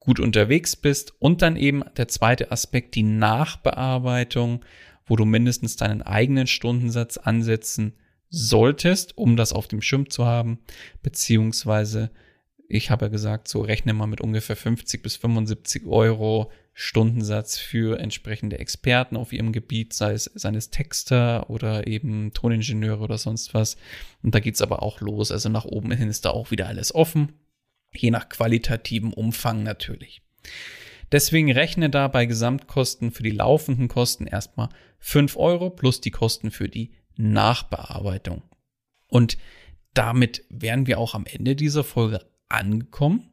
gut 0.05 0.19
unterwegs 0.19 0.75
bist. 0.75 1.13
Und 1.19 1.41
dann 1.41 1.57
eben 1.57 1.83
der 1.97 2.07
zweite 2.07 2.51
Aspekt, 2.51 2.95
die 2.95 3.03
Nachbearbeitung, 3.03 4.63
wo 5.05 5.15
du 5.15 5.25
mindestens 5.25 5.75
deinen 5.75 6.01
eigenen 6.01 6.47
Stundensatz 6.47 7.17
ansetzen 7.17 7.93
solltest, 8.29 9.17
um 9.17 9.37
das 9.37 9.53
auf 9.53 9.67
dem 9.67 9.81
Schirm 9.81 10.09
zu 10.09 10.25
haben, 10.25 10.59
beziehungsweise 11.03 12.11
ich 12.67 12.89
habe 12.89 13.05
ja 13.05 13.09
gesagt, 13.09 13.47
so 13.47 13.61
rechne 13.61 13.93
mal 13.93 14.07
mit 14.07 14.21
ungefähr 14.21 14.55
50 14.55 15.01
bis 15.03 15.15
75 15.17 15.85
Euro 15.85 16.51
Stundensatz 16.73 17.57
für 17.57 17.99
entsprechende 17.99 18.59
Experten 18.59 19.15
auf 19.15 19.31
ihrem 19.31 19.53
Gebiet, 19.53 19.93
sei 19.93 20.13
es 20.13 20.25
seines 20.33 20.71
Texter 20.71 21.49
oder 21.49 21.87
eben 21.87 22.33
Toningenieure 22.33 22.99
oder 22.99 23.17
sonst 23.17 23.53
was. 23.53 23.77
Und 24.23 24.35
da 24.35 24.39
geht's 24.39 24.61
aber 24.61 24.83
auch 24.83 24.99
los. 24.99 25.31
Also 25.31 25.47
nach 25.49 25.65
oben 25.65 25.91
hin 25.91 26.09
ist 26.09 26.25
da 26.25 26.31
auch 26.31 26.51
wieder 26.51 26.67
alles 26.67 26.93
offen. 26.93 27.33
Je 27.97 28.11
nach 28.11 28.29
qualitativem 28.29 29.13
Umfang 29.13 29.63
natürlich. 29.63 30.21
Deswegen 31.11 31.51
rechne 31.51 31.89
da 31.89 32.07
bei 32.07 32.25
Gesamtkosten 32.25 33.11
für 33.11 33.23
die 33.23 33.31
laufenden 33.31 33.87
Kosten 33.87 34.27
erstmal 34.27 34.69
5 34.99 35.37
Euro 35.37 35.69
plus 35.69 36.01
die 36.01 36.11
Kosten 36.11 36.51
für 36.51 36.67
die 36.67 36.93
Nachbearbeitung. 37.15 38.43
Und 39.07 39.37
damit 39.93 40.43
wären 40.49 40.87
wir 40.87 40.99
auch 40.99 41.15
am 41.15 41.25
Ende 41.25 41.55
dieser 41.55 41.83
Folge 41.83 42.25
angekommen. 42.49 43.31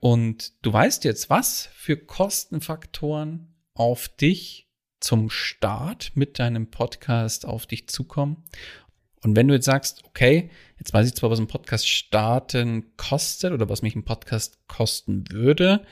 Und 0.00 0.52
du 0.62 0.72
weißt 0.72 1.04
jetzt, 1.04 1.30
was 1.30 1.68
für 1.74 1.96
Kostenfaktoren 1.96 3.54
auf 3.74 4.08
dich 4.08 4.68
zum 5.00 5.28
Start 5.28 6.12
mit 6.14 6.38
deinem 6.38 6.70
Podcast 6.70 7.46
auf 7.46 7.66
dich 7.66 7.88
zukommen. 7.88 8.44
Und 9.24 9.36
wenn 9.36 9.48
du 9.48 9.54
jetzt 9.54 9.64
sagst, 9.64 10.04
okay, 10.04 10.50
jetzt 10.78 10.92
weiß 10.92 11.06
ich 11.06 11.14
zwar, 11.14 11.30
was 11.30 11.40
ein 11.40 11.46
Podcast 11.46 11.88
starten 11.88 12.94
kostet 12.98 13.52
oder 13.52 13.70
was 13.70 13.80
mich 13.80 13.96
ein 13.96 14.04
Podcast 14.04 14.58
kosten 14.68 15.24
würde, 15.30 15.82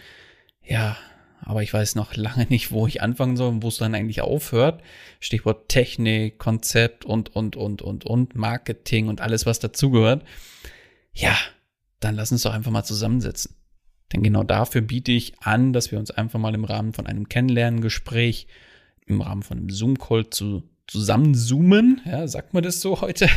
ja, 0.62 0.99
aber 1.41 1.62
ich 1.62 1.72
weiß 1.72 1.95
noch 1.95 2.14
lange 2.14 2.47
nicht, 2.51 2.70
wo 2.72 2.87
ich 2.87 3.01
anfangen 3.01 3.39
soll 3.39 3.49
und 3.49 3.62
wo 3.62 3.68
es 3.68 3.78
dann 3.78 3.95
eigentlich 3.95 4.20
aufhört. 4.20 4.83
Stichwort 5.18 5.70
Technik, 5.70 6.39
Konzept 6.39 7.07
und, 7.07 7.35
und, 7.35 7.57
und, 7.57 7.80
und, 7.80 8.05
und, 8.05 8.35
Marketing 8.37 9.09
und 9.09 9.22
alles, 9.22 9.47
was 9.47 9.59
dazugehört. 9.59 10.24
Ja, 11.14 11.37
dann 12.01 12.14
lass 12.14 12.33
uns 12.33 12.43
doch 12.43 12.53
einfach 12.53 12.70
mal 12.70 12.85
zusammensetzen. 12.85 13.57
Denn 14.12 14.22
genau 14.22 14.45
dafür 14.45 14.83
biete 14.83 15.11
ich 15.11 15.39
an, 15.41 15.72
dass 15.72 15.91
wir 15.91 15.99
uns 15.99 16.11
einfach 16.11 16.39
mal 16.39 16.55
im 16.55 16.64
Rahmen 16.64 16.93
von 16.93 17.07
einem 17.07 17.30
Kennenlerngespräch, 17.30 18.47
im 19.07 19.22
Rahmen 19.22 19.43
von 19.43 19.57
einem 19.57 19.70
Zoom-Call 19.70 20.28
zu 20.28 20.68
zusammenzoomen, 20.87 22.01
ja, 22.05 22.26
sagt 22.26 22.55
man 22.55 22.62
das 22.62 22.80
so 22.80 23.01
heute, 23.01 23.28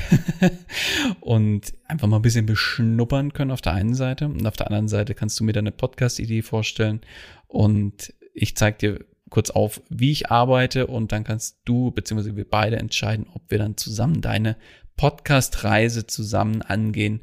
und 1.22 1.74
einfach 1.86 2.08
mal 2.08 2.18
ein 2.18 2.22
bisschen 2.22 2.46
beschnuppern 2.46 3.34
können 3.34 3.52
auf 3.52 3.62
der 3.62 3.74
einen 3.74 3.96
Seite 3.96 4.26
und 4.26 4.46
auf 4.46 4.58
der 4.58 4.68
anderen 4.68 4.88
Seite 4.88 5.14
kannst 5.14 5.39
du 5.39 5.43
mir 5.43 5.54
deine 5.54 5.72
Podcast-Idee 5.72 6.41
vorstellen 6.41 7.02
und 7.48 8.14
ich 8.34 8.56
zeige 8.58 8.78
dir 8.78 9.06
kurz 9.30 9.50
auf, 9.50 9.82
wie 9.89 10.12
ich 10.12 10.32
arbeite 10.32 10.88
und 10.88 11.12
dann 11.12 11.24
kannst 11.24 11.60
du 11.66 11.91
bzw. 11.91 12.36
wir 12.36 12.50
beide 12.50 12.78
entscheiden, 12.78 13.28
ob 13.34 13.50
wir 13.50 13.58
dann 13.58 13.78
zusammen 13.78 14.22
deine 14.22 14.58
Podcast-Reise 14.98 16.08
zusammen 16.08 16.62
angehen 16.62 17.22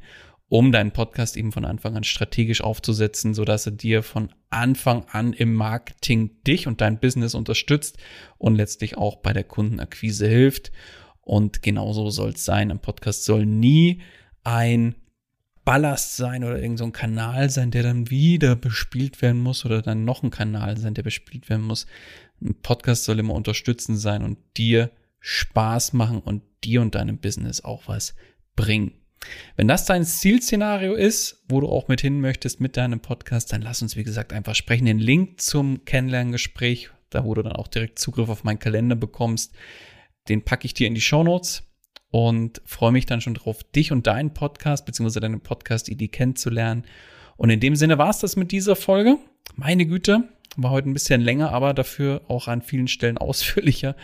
um 0.53 0.71
deinen 0.71 0.91
Podcast 0.91 1.39
eben 1.39 1.51
von 1.51 1.65
Anfang 1.65 1.97
an 1.97 2.05
strategisch 2.05 2.61
aufzusetzen, 2.61 3.33
so 3.33 3.47
dass 3.47 3.65
er 3.65 3.73
dir 3.73 4.03
von 4.03 4.29
Anfang 4.51 5.07
an 5.11 5.33
im 5.33 5.55
Marketing 5.55 6.43
dich 6.47 6.67
und 6.67 6.83
dein 6.83 7.01
Business 7.01 7.35
unterstützt 7.35 7.97
und 8.37 8.57
letztlich 8.57 8.99
auch 8.99 9.17
bei 9.17 9.33
der 9.33 9.45
Kundenakquise 9.45 10.29
hilft. 10.29 10.71
Und 11.23 11.63
genauso 11.63 12.11
soll 12.11 12.33
es 12.33 12.45
sein. 12.45 12.71
Ein 12.71 12.81
Podcast 12.81 13.25
soll 13.25 13.47
nie 13.47 14.03
ein 14.45 14.95
Ballast 15.65 16.19
sein 16.19 16.45
oder 16.45 16.57
irgendein 16.57 16.77
so 16.77 16.91
Kanal 16.91 17.49
sein, 17.49 17.71
der 17.71 17.83
dann 17.83 18.11
wieder 18.11 18.55
bespielt 18.55 19.23
werden 19.23 19.41
muss 19.41 19.65
oder 19.65 19.81
dann 19.81 20.05
noch 20.05 20.23
ein 20.23 20.29
Kanal 20.29 20.77
sein, 20.77 20.93
der 20.93 21.03
bespielt 21.03 21.49
werden 21.49 21.65
muss. 21.65 21.87
Ein 22.43 22.57
Podcast 22.61 23.05
soll 23.05 23.19
immer 23.19 23.33
unterstützend 23.33 23.99
sein 23.99 24.23
und 24.23 24.37
dir 24.59 24.91
Spaß 25.21 25.95
machen 25.95 26.19
und 26.19 26.43
dir 26.63 26.83
und 26.83 26.95
deinem 26.95 27.17
Business 27.17 27.65
auch 27.65 27.89
was 27.89 28.15
bringen. 28.55 29.02
Wenn 29.57 29.69
das 29.69 29.85
dein 29.85 30.05
Zielszenario 30.05 30.95
ist, 30.95 31.45
wo 31.49 31.61
du 31.61 31.69
auch 31.69 31.89
mit 31.89 32.01
hin 32.01 32.21
möchtest 32.21 32.61
mit 32.61 32.77
deinem 32.77 33.01
Podcast, 33.01 33.53
dann 33.53 33.63
lass 33.63 33.83
uns, 33.83 33.97
wie 33.97 34.05
gesagt, 34.05 34.33
einfach 34.33 34.55
sprechen. 34.55 34.87
Den 34.87 34.99
Link 34.99 35.41
zum 35.41 35.85
Kennenlerngespräch, 35.85 36.91
da 37.11 37.25
wo 37.25 37.35
du 37.35 37.43
dann 37.43 37.53
auch 37.53 37.69
direkt 37.69 37.99
Zugriff 37.99 38.29
auf 38.29 38.45
meinen 38.45 38.59
Kalender 38.59 38.97
bekommst, 38.97 39.53
den 40.29 40.45
packe 40.45 40.67
ich 40.67 40.75
dir 40.75 40.87
in 40.87 40.95
die 40.95 41.01
Show 41.01 41.23
Notes 41.23 41.65
und 42.11 42.61
freue 42.65 42.93
mich 42.93 43.07
dann 43.07 43.21
schon 43.21 43.35
drauf, 43.35 43.65
dich 43.65 43.93
und 43.93 44.07
deinen 44.07 44.35
Podcast 44.35 44.87
bzw. 44.87 45.21
deine 45.21 45.39
Podcast-Idee 45.39 46.09
kennenzulernen. 46.09 46.85
Und 47.37 47.51
in 47.51 47.61
dem 47.61 47.75
Sinne 47.77 47.99
war 47.99 48.11
es 48.11 48.19
das 48.19 48.37
mit 48.37 48.53
dieser 48.53 48.77
Folge. 48.77 49.19
Meine 49.55 49.87
Güte, 49.87 50.29
war 50.57 50.71
heute 50.71 50.89
ein 50.89 50.95
bisschen 50.95 51.21
länger, 51.21 51.53
aber 51.53 51.75
dafür 51.75 52.23
auch 52.29 52.49
an 52.49 52.63
vielen 52.63 52.89
Stellen 52.89 53.19
ausführlicher. 53.19 53.95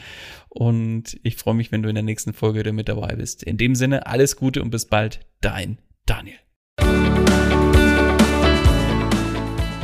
Und 0.49 1.19
ich 1.23 1.37
freue 1.37 1.55
mich, 1.55 1.73
wenn 1.73 1.83
du 1.83 1.89
in 1.89 1.95
der 1.95 2.05
nächsten 2.05 2.33
Folge 2.33 2.61
wieder 2.61 2.73
mit 2.73 2.89
dabei 2.89 3.17
bist. 3.17 3.43
In 3.43 3.57
dem 3.57 3.75
Sinne, 3.75 4.07
alles 4.07 4.37
Gute 4.37 4.63
und 4.63 4.71
bis 4.71 4.87
bald, 4.87 5.21
dein 5.41 5.79
Daniel. 6.07 6.37